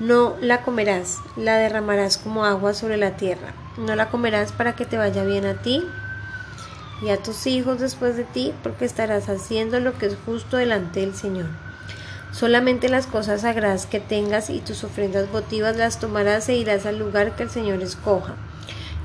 No 0.00 0.36
la 0.40 0.62
comerás, 0.62 1.18
la 1.36 1.56
derramarás 1.56 2.18
como 2.18 2.44
agua 2.44 2.72
sobre 2.72 2.96
la 2.96 3.16
tierra. 3.16 3.52
No 3.76 3.96
la 3.96 4.10
comerás 4.10 4.52
para 4.52 4.76
que 4.76 4.86
te 4.86 4.96
vaya 4.96 5.24
bien 5.24 5.44
a 5.44 5.54
ti 5.54 5.84
y 7.02 7.10
a 7.10 7.16
tus 7.16 7.46
hijos 7.48 7.80
después 7.80 8.16
de 8.16 8.24
ti, 8.24 8.54
porque 8.62 8.84
estarás 8.84 9.28
haciendo 9.28 9.80
lo 9.80 9.98
que 9.98 10.06
es 10.06 10.16
justo 10.24 10.56
delante 10.56 11.00
del 11.00 11.14
Señor. 11.14 11.46
Solamente 12.30 12.88
las 12.88 13.08
cosas 13.08 13.40
sagradas 13.40 13.86
que 13.86 13.98
tengas 13.98 14.50
y 14.50 14.60
tus 14.60 14.84
ofrendas 14.84 15.32
votivas 15.32 15.76
las 15.76 15.98
tomarás 15.98 16.48
e 16.48 16.56
irás 16.56 16.86
al 16.86 16.98
lugar 16.98 17.34
que 17.34 17.42
el 17.42 17.50
Señor 17.50 17.82
escoja. 17.82 18.34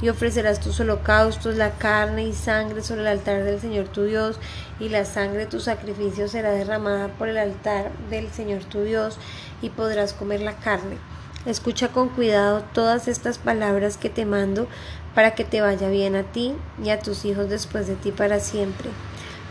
Y 0.04 0.10
ofrecerás 0.10 0.60
tus 0.60 0.82
holocaustos, 0.82 1.56
la 1.56 1.78
carne 1.78 2.26
y 2.28 2.34
sangre 2.34 2.84
sobre 2.84 3.04
el 3.04 3.08
altar 3.08 3.46
del 3.46 3.62
Señor 3.62 3.88
tu 3.88 4.04
Dios, 4.04 4.38
y 4.78 4.90
la 4.90 5.06
sangre 5.06 5.40
de 5.40 5.46
tu 5.46 5.62
sacrificio 5.62 6.28
será 6.28 6.52
derramada 6.52 7.08
por 7.08 7.30
el 7.30 7.38
altar 7.38 7.90
del 8.10 8.30
Señor 8.30 8.66
tu 8.66 8.82
Dios, 8.82 9.18
y 9.62 9.70
podrás 9.70 10.12
comer 10.12 10.42
la 10.42 10.58
carne. 10.58 10.98
Escucha 11.46 11.88
con 11.88 12.10
cuidado 12.10 12.66
todas 12.74 13.08
estas 13.08 13.38
palabras 13.38 13.96
que 13.96 14.10
te 14.10 14.26
mando 14.26 14.68
para 15.16 15.36
que 15.36 15.46
te 15.46 15.62
vaya 15.62 15.88
bien 15.88 16.18
a 16.18 16.24
ti 16.24 16.54
y 16.84 16.90
a 16.90 17.00
tus 17.00 17.24
hijos 17.24 17.48
después 17.48 17.88
de 17.88 17.96
ti 17.96 18.12
para 18.12 18.42
siempre, 18.42 18.90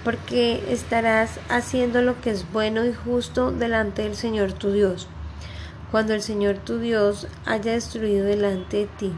porque 0.05 0.63
estarás 0.69 1.41
haciendo 1.49 2.03
lo 2.03 2.21
que 2.21 2.29
es 2.29 2.53
bueno 2.53 2.85
y 2.85 2.93
justo 2.93 3.53
delante 3.53 4.03
del 4.03 4.17
Señor 4.17 4.53
tu 4.53 4.71
Dios. 4.71 5.09
Cuando 5.91 6.13
el 6.13 6.21
Señor 6.21 6.59
tu 6.59 6.79
Dios 6.79 7.27
haya 7.47 7.73
destruido 7.73 8.27
delante 8.27 8.77
de 8.77 8.87
ti 8.99 9.15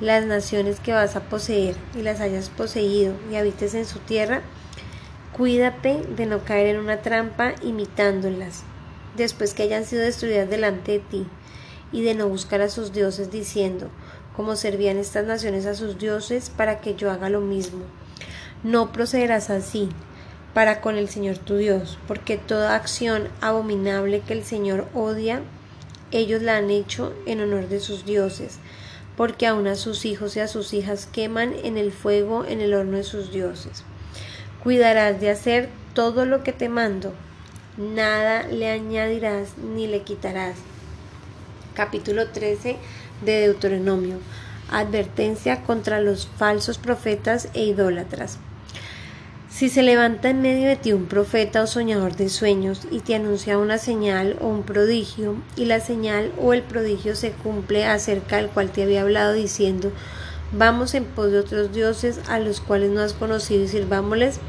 las 0.00 0.24
naciones 0.26 0.80
que 0.80 0.92
vas 0.92 1.16
a 1.16 1.28
poseer 1.28 1.76
y 1.94 2.02
las 2.02 2.20
hayas 2.20 2.50
poseído 2.50 3.14
y 3.30 3.36
habites 3.36 3.74
en 3.74 3.86
su 3.86 3.98
tierra, 3.98 4.42
cuídate 5.32 6.02
de 6.16 6.26
no 6.26 6.44
caer 6.44 6.74
en 6.74 6.80
una 6.80 7.02
trampa 7.02 7.54
imitándolas 7.62 8.64
después 9.16 9.54
que 9.54 9.62
hayan 9.62 9.84
sido 9.84 10.02
destruidas 10.02 10.48
delante 10.48 10.92
de 10.92 10.98
ti, 10.98 11.26
y 11.92 12.02
de 12.02 12.14
no 12.14 12.28
buscar 12.28 12.60
a 12.60 12.68
sus 12.68 12.92
dioses 12.92 13.30
diciendo, 13.30 13.88
como 14.34 14.56
servían 14.56 14.98
estas 14.98 15.26
naciones 15.26 15.66
a 15.66 15.74
sus 15.74 15.98
dioses, 15.98 16.50
para 16.50 16.80
que 16.80 16.94
yo 16.94 17.10
haga 17.10 17.30
lo 17.30 17.40
mismo. 17.40 17.84
No 18.62 18.92
procederás 18.92 19.50
así 19.50 19.88
para 20.52 20.80
con 20.80 20.96
el 20.96 21.08
Señor 21.08 21.38
tu 21.38 21.56
Dios, 21.56 21.98
porque 22.06 22.36
toda 22.36 22.74
acción 22.74 23.28
abominable 23.40 24.20
que 24.20 24.32
el 24.32 24.44
Señor 24.44 24.88
odia, 24.94 25.42
ellos 26.10 26.42
la 26.42 26.56
han 26.56 26.70
hecho 26.70 27.14
en 27.26 27.40
honor 27.40 27.68
de 27.68 27.80
sus 27.80 28.04
dioses, 28.04 28.58
porque 29.16 29.46
aun 29.46 29.66
a 29.66 29.74
sus 29.74 30.04
hijos 30.04 30.36
y 30.36 30.40
a 30.40 30.48
sus 30.48 30.72
hijas 30.74 31.06
queman 31.10 31.54
en 31.64 31.78
el 31.78 31.92
fuego 31.92 32.44
en 32.44 32.60
el 32.60 32.74
horno 32.74 32.96
de 32.98 33.04
sus 33.04 33.32
dioses. 33.32 33.84
Cuidarás 34.62 35.20
de 35.20 35.30
hacer 35.30 35.68
todo 35.94 36.26
lo 36.26 36.42
que 36.42 36.52
te 36.52 36.68
mando, 36.68 37.14
nada 37.76 38.42
le 38.44 38.70
añadirás 38.70 39.56
ni 39.58 39.86
le 39.86 40.02
quitarás. 40.02 40.56
Capítulo 41.74 42.28
13 42.28 42.76
de 43.24 43.40
Deuteronomio. 43.40 44.18
Advertencia 44.70 45.62
contra 45.62 46.00
los 46.00 46.26
falsos 46.26 46.78
profetas 46.78 47.48
e 47.54 47.64
idólatras. 47.64 48.38
Si 49.56 49.70
se 49.70 49.82
levanta 49.82 50.28
en 50.28 50.42
medio 50.42 50.68
de 50.68 50.76
ti 50.76 50.92
un 50.92 51.06
profeta 51.06 51.62
o 51.62 51.66
soñador 51.66 52.14
de 52.14 52.28
sueños 52.28 52.82
y 52.90 53.00
te 53.00 53.14
anuncia 53.14 53.56
una 53.56 53.78
señal 53.78 54.36
o 54.42 54.48
un 54.48 54.64
prodigio, 54.64 55.36
y 55.56 55.64
la 55.64 55.80
señal 55.80 56.30
o 56.38 56.52
el 56.52 56.62
prodigio 56.62 57.16
se 57.16 57.30
cumple 57.30 57.86
acerca 57.86 58.36
del 58.36 58.50
cual 58.50 58.70
te 58.70 58.82
había 58.82 59.00
hablado 59.00 59.32
diciendo, 59.32 59.92
vamos 60.52 60.92
en 60.92 61.06
pos 61.06 61.32
de 61.32 61.38
otros 61.38 61.72
dioses 61.72 62.20
a 62.28 62.38
los 62.38 62.60
cuales 62.60 62.90
no 62.90 63.00
has 63.00 63.14
conocido 63.14 63.64
y 63.64 63.68
sirvámosles, 63.68 64.40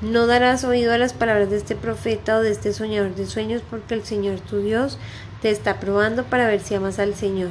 no 0.00 0.28
darás 0.28 0.62
oído 0.62 0.92
a 0.92 0.98
las 0.98 1.12
palabras 1.12 1.50
de 1.50 1.56
este 1.56 1.74
profeta 1.74 2.36
o 2.36 2.40
de 2.40 2.52
este 2.52 2.72
soñador 2.72 3.16
de 3.16 3.26
sueños, 3.26 3.62
porque 3.68 3.94
el 3.94 4.04
Señor 4.04 4.38
tu 4.38 4.58
Dios 4.58 4.96
te 5.42 5.50
está 5.50 5.80
probando 5.80 6.22
para 6.22 6.46
ver 6.46 6.60
si 6.60 6.76
amas 6.76 7.00
al 7.00 7.16
Señor, 7.16 7.50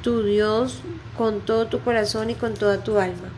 tu 0.00 0.22
Dios, 0.22 0.78
con 1.18 1.42
todo 1.42 1.66
tu 1.66 1.80
corazón 1.80 2.30
y 2.30 2.34
con 2.34 2.54
toda 2.54 2.82
tu 2.82 2.98
alma. 2.98 3.28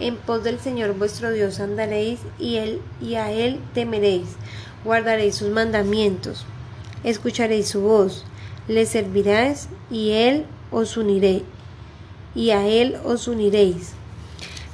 En 0.00 0.16
pos 0.16 0.42
del 0.42 0.58
Señor 0.58 0.94
vuestro 0.94 1.30
Dios 1.30 1.60
andaréis 1.60 2.20
y, 2.38 2.56
él, 2.56 2.80
y 3.02 3.16
a 3.16 3.30
Él 3.32 3.60
temeréis, 3.74 4.28
guardaréis 4.82 5.34
sus 5.34 5.50
mandamientos, 5.50 6.46
escucharéis 7.04 7.68
su 7.68 7.82
voz, 7.82 8.24
le 8.66 8.86
serviráis 8.86 9.68
y 9.90 10.12
Él 10.12 10.46
os 10.70 10.96
uniré, 10.96 11.42
y 12.34 12.48
a 12.50 12.66
Él 12.66 12.96
os 13.04 13.28
uniréis. 13.28 13.92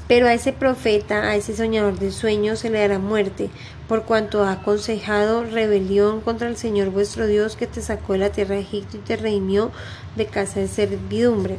Pero 0.07 0.29
a 0.29 0.35
ese 0.35 0.53
profeta, 0.53 1.25
a 1.25 1.35
ese 1.35 1.57
soñador 1.57 1.99
de 1.99 2.13
sueños, 2.13 2.61
se 2.61 2.71
le 2.71 2.79
dará 2.79 3.01
muerte, 3.01 3.51
por 3.89 4.05
cuanto 4.05 4.45
ha 4.45 4.53
aconsejado 4.53 5.43
rebelión 5.43 6.21
contra 6.21 6.47
el 6.47 6.57
Señor 6.57 6.91
vuestro 6.91 7.27
Dios 7.27 7.57
que 7.57 7.67
te 7.67 7.83
sacó 7.83 8.13
de 8.13 8.21
la 8.21 8.31
tierra 8.31 8.55
de 8.55 8.61
Egipto 8.61 8.97
y 8.97 9.01
te 9.01 9.17
reunió 9.17 9.73
de 10.15 10.27
casa 10.27 10.61
de 10.61 10.69
servidumbre, 10.69 11.59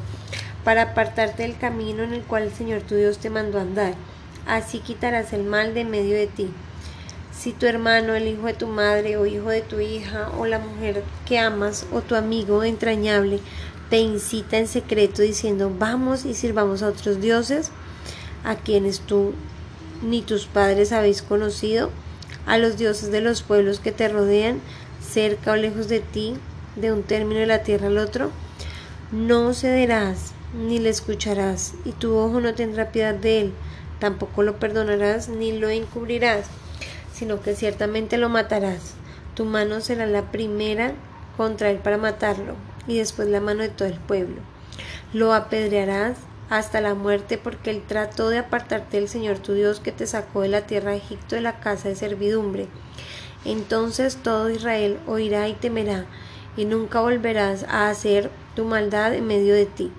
para 0.67 0.82
apartarte 0.82 1.43
del 1.43 1.58
camino 1.58 2.03
en 2.03 2.12
el 2.12 2.23
cual 2.23 2.43
el 2.43 2.51
Señor 2.51 2.82
tu 2.82 2.95
Dios 2.95 3.19
te 3.19 3.30
mandó 3.30 3.58
andar. 3.58 3.93
Así 4.45 4.80
quitarás 4.80 5.32
el 5.32 5.45
mal 5.45 5.73
de 5.73 5.86
medio 5.86 6.17
de 6.17 6.27
ti. 6.27 6.49
Si 7.32 7.53
tu 7.53 7.67
hermano, 7.67 8.15
el 8.15 8.27
hijo 8.27 8.47
de 8.47 8.53
tu 8.53 8.67
madre 8.67 9.15
o 9.15 9.25
hijo 9.25 9.47
de 9.47 9.62
tu 9.62 9.80
hija 9.80 10.30
o 10.38 10.45
la 10.45 10.60
mujer 10.60 11.03
que 11.25 11.39
amas 11.39 11.86
o 11.93 12.01
tu 12.01 12.15
amigo 12.15 12.65
entrañable 12.65 13.39
te 13.89 13.99
incita 13.99 14.58
en 14.58 14.67
secreto 14.67 15.21
diciendo 15.21 15.73
vamos 15.73 16.25
y 16.25 16.34
sirvamos 16.34 16.84
a 16.84 16.89
otros 16.89 17.21
dioses, 17.21 17.71
a 18.43 18.56
quienes 18.56 18.99
tú 18.99 19.34
ni 20.03 20.21
tus 20.21 20.47
padres 20.47 20.91
habéis 20.91 21.21
conocido, 21.21 21.91
a 22.45 22.58
los 22.58 22.77
dioses 22.77 23.10
de 23.10 23.21
los 23.21 23.41
pueblos 23.41 23.80
que 23.80 23.93
te 23.93 24.10
rodean, 24.10 24.60
cerca 24.99 25.53
o 25.53 25.56
lejos 25.56 25.88
de 25.88 26.01
ti, 26.01 26.34
de 26.75 26.91
un 26.91 27.03
término 27.03 27.39
de 27.39 27.47
la 27.47 27.63
tierra 27.63 27.88
al 27.88 27.99
otro, 27.99 28.32
no 29.13 29.53
cederás 29.53 30.34
ni 30.53 30.79
le 30.79 30.89
escucharás, 30.89 31.73
y 31.86 31.91
tu 31.91 32.15
ojo 32.15 32.39
no 32.39 32.53
tendrá 32.53 32.91
piedad 32.91 33.13
de 33.13 33.41
él, 33.41 33.53
tampoco 33.99 34.43
lo 34.43 34.60
perdonarás 34.60 35.29
ni 35.29 35.51
lo 35.51 35.69
encubrirás, 35.69 36.47
sino 37.13 37.41
que 37.41 37.55
ciertamente 37.55 38.17
lo 38.17 38.29
matarás. 38.29 38.93
Tu 39.36 39.45
mano 39.45 39.81
será 39.81 40.05
la 40.05 40.31
primera 40.31 40.93
contra 41.36 41.69
él 41.69 41.77
para 41.77 41.97
matarlo, 41.97 42.55
y 42.88 42.97
después 42.97 43.27
la 43.27 43.41
mano 43.41 43.62
de 43.62 43.69
todo 43.69 43.88
el 43.88 43.99
pueblo. 43.99 44.38
Lo 45.13 45.33
apedrearás 45.33 46.17
hasta 46.49 46.79
la 46.79 46.93
muerte, 46.93 47.38
porque 47.38 47.69
él 47.69 47.83
trató 47.86 48.29
de 48.29 48.38
apartarte 48.38 48.97
del 48.97 49.10
Señor 49.10 49.39
tu 49.39 49.53
Dios 49.53 49.79
que 49.79 49.91
te 49.91 50.07
sacó 50.07 50.41
de 50.41 50.47
la 50.47 50.62
tierra 50.62 50.91
de 50.91 50.97
Egipto 50.97 51.36
de 51.36 51.41
la 51.41 51.60
casa 51.60 51.89
de 51.89 51.95
servidumbre. 51.95 52.67
Entonces 53.45 54.17
todo 54.17 54.49
Israel 54.49 54.97
oirá 55.07 55.47
y 55.47 55.53
temerá, 55.53 56.05
y 56.55 56.65
nunca 56.65 57.01
volverás 57.01 57.63
a 57.65 57.89
hacer 57.89 58.31
tu 58.55 58.65
maldad 58.65 59.13
en 59.13 59.27
medio 59.27 59.53
de 59.53 59.65
ti. 59.65 59.91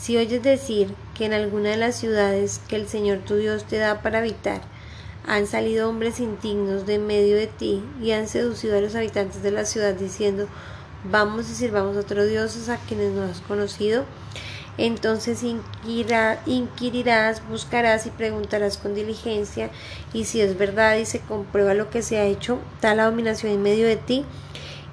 Si 0.00 0.16
oyes 0.16 0.42
decir 0.42 0.94
que 1.14 1.26
en 1.26 1.34
alguna 1.34 1.68
de 1.68 1.76
las 1.76 1.94
ciudades 1.94 2.58
que 2.68 2.76
el 2.76 2.88
Señor 2.88 3.18
tu 3.18 3.36
Dios 3.36 3.64
te 3.64 3.76
da 3.76 4.00
para 4.00 4.20
habitar, 4.20 4.62
han 5.26 5.46
salido 5.46 5.90
hombres 5.90 6.20
indignos 6.20 6.86
de 6.86 6.98
medio 6.98 7.36
de 7.36 7.48
ti 7.48 7.82
y 8.00 8.12
han 8.12 8.26
seducido 8.26 8.78
a 8.78 8.80
los 8.80 8.94
habitantes 8.94 9.42
de 9.42 9.50
la 9.50 9.66
ciudad 9.66 9.92
diciendo, 9.92 10.48
vamos 11.04 11.50
y 11.50 11.54
sirvamos 11.54 11.98
a 11.98 12.00
otros 12.00 12.30
dioses 12.30 12.70
a 12.70 12.78
quienes 12.78 13.12
no 13.12 13.24
has 13.24 13.42
conocido, 13.42 14.06
entonces 14.78 15.42
inquirirás, 16.46 17.46
buscarás 17.46 18.06
y 18.06 18.10
preguntarás 18.10 18.78
con 18.78 18.94
diligencia, 18.94 19.68
y 20.14 20.24
si 20.24 20.40
es 20.40 20.56
verdad 20.56 20.96
y 20.96 21.04
se 21.04 21.20
comprueba 21.20 21.74
lo 21.74 21.90
que 21.90 22.00
se 22.00 22.16
ha 22.16 22.24
hecho, 22.24 22.58
tal 22.80 23.00
abominación 23.00 23.52
en 23.52 23.62
medio 23.62 23.86
de 23.86 23.96
ti, 23.96 24.24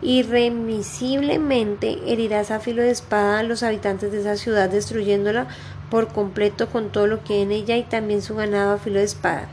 irremisiblemente 0.02 2.00
herirás 2.06 2.52
a 2.52 2.60
filo 2.60 2.84
de 2.84 2.92
espada 2.92 3.40
a 3.40 3.44
los 3.44 3.64
habitantes 3.64 4.12
de 4.12 4.20
esa 4.20 4.36
ciudad, 4.36 4.70
destruyéndola 4.70 5.48
por 5.90 6.10
completo 6.10 6.68
con 6.70 6.90
todo 6.92 7.08
lo 7.08 7.24
que 7.24 7.36
hay 7.36 7.42
en 7.42 7.52
ella 7.52 7.78
y 7.78 7.84
también 7.84 8.22
su 8.22 8.36
ganado 8.36 8.74
a 8.74 8.78
filo 8.78 9.00
de 9.00 9.06
espada. 9.06 9.48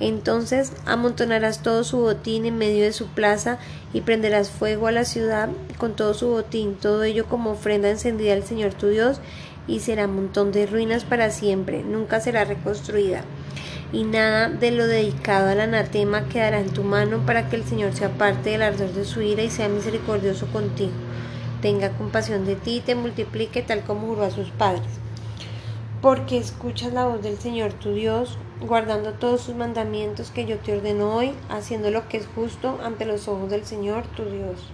Entonces 0.00 0.72
amontonarás 0.86 1.62
todo 1.62 1.84
su 1.84 1.98
botín 1.98 2.46
en 2.46 2.58
medio 2.58 2.84
de 2.84 2.92
su 2.92 3.06
plaza 3.08 3.58
y 3.92 4.00
prenderás 4.00 4.50
fuego 4.50 4.88
a 4.88 4.92
la 4.92 5.04
ciudad 5.04 5.48
con 5.78 5.94
todo 5.94 6.14
su 6.14 6.28
botín, 6.28 6.74
todo 6.74 7.04
ello 7.04 7.26
como 7.26 7.52
ofrenda 7.52 7.90
encendida 7.90 8.32
al 8.32 8.44
Señor 8.44 8.74
tu 8.74 8.88
Dios, 8.88 9.20
y 9.66 9.80
será 9.80 10.06
montón 10.06 10.52
de 10.52 10.66
ruinas 10.66 11.04
para 11.04 11.30
siempre, 11.30 11.82
nunca 11.82 12.20
será 12.20 12.44
reconstruida. 12.44 13.24
Y 13.92 14.04
nada 14.04 14.48
de 14.48 14.70
lo 14.70 14.86
dedicado 14.86 15.50
al 15.50 15.60
anatema 15.60 16.28
quedará 16.28 16.60
en 16.60 16.70
tu 16.70 16.82
mano 16.82 17.24
para 17.24 17.48
que 17.48 17.56
el 17.56 17.64
Señor 17.64 17.92
se 17.92 18.04
aparte 18.04 18.50
del 18.50 18.62
ardor 18.62 18.92
de 18.92 19.04
su 19.04 19.20
ira 19.20 19.42
y 19.42 19.50
sea 19.50 19.68
misericordioso 19.68 20.46
contigo. 20.46 20.92
Tenga 21.62 21.90
compasión 21.90 22.44
de 22.44 22.56
ti 22.56 22.76
y 22.76 22.80
te 22.80 22.94
multiplique 22.94 23.62
tal 23.62 23.82
como 23.82 24.08
juró 24.08 24.24
a 24.24 24.30
sus 24.30 24.50
padres. 24.50 24.82
Porque 26.02 26.38
escuchas 26.38 26.92
la 26.92 27.06
voz 27.06 27.22
del 27.22 27.38
Señor 27.38 27.72
tu 27.72 27.94
Dios, 27.94 28.36
guardando 28.60 29.12
todos 29.12 29.40
sus 29.40 29.54
mandamientos 29.54 30.30
que 30.30 30.44
yo 30.44 30.58
te 30.58 30.76
ordeno 30.76 31.14
hoy, 31.14 31.32
haciendo 31.48 31.90
lo 31.90 32.08
que 32.08 32.18
es 32.18 32.26
justo 32.34 32.78
ante 32.82 33.06
los 33.06 33.28
ojos 33.28 33.48
del 33.48 33.64
Señor 33.64 34.04
tu 34.08 34.24
Dios. 34.24 34.70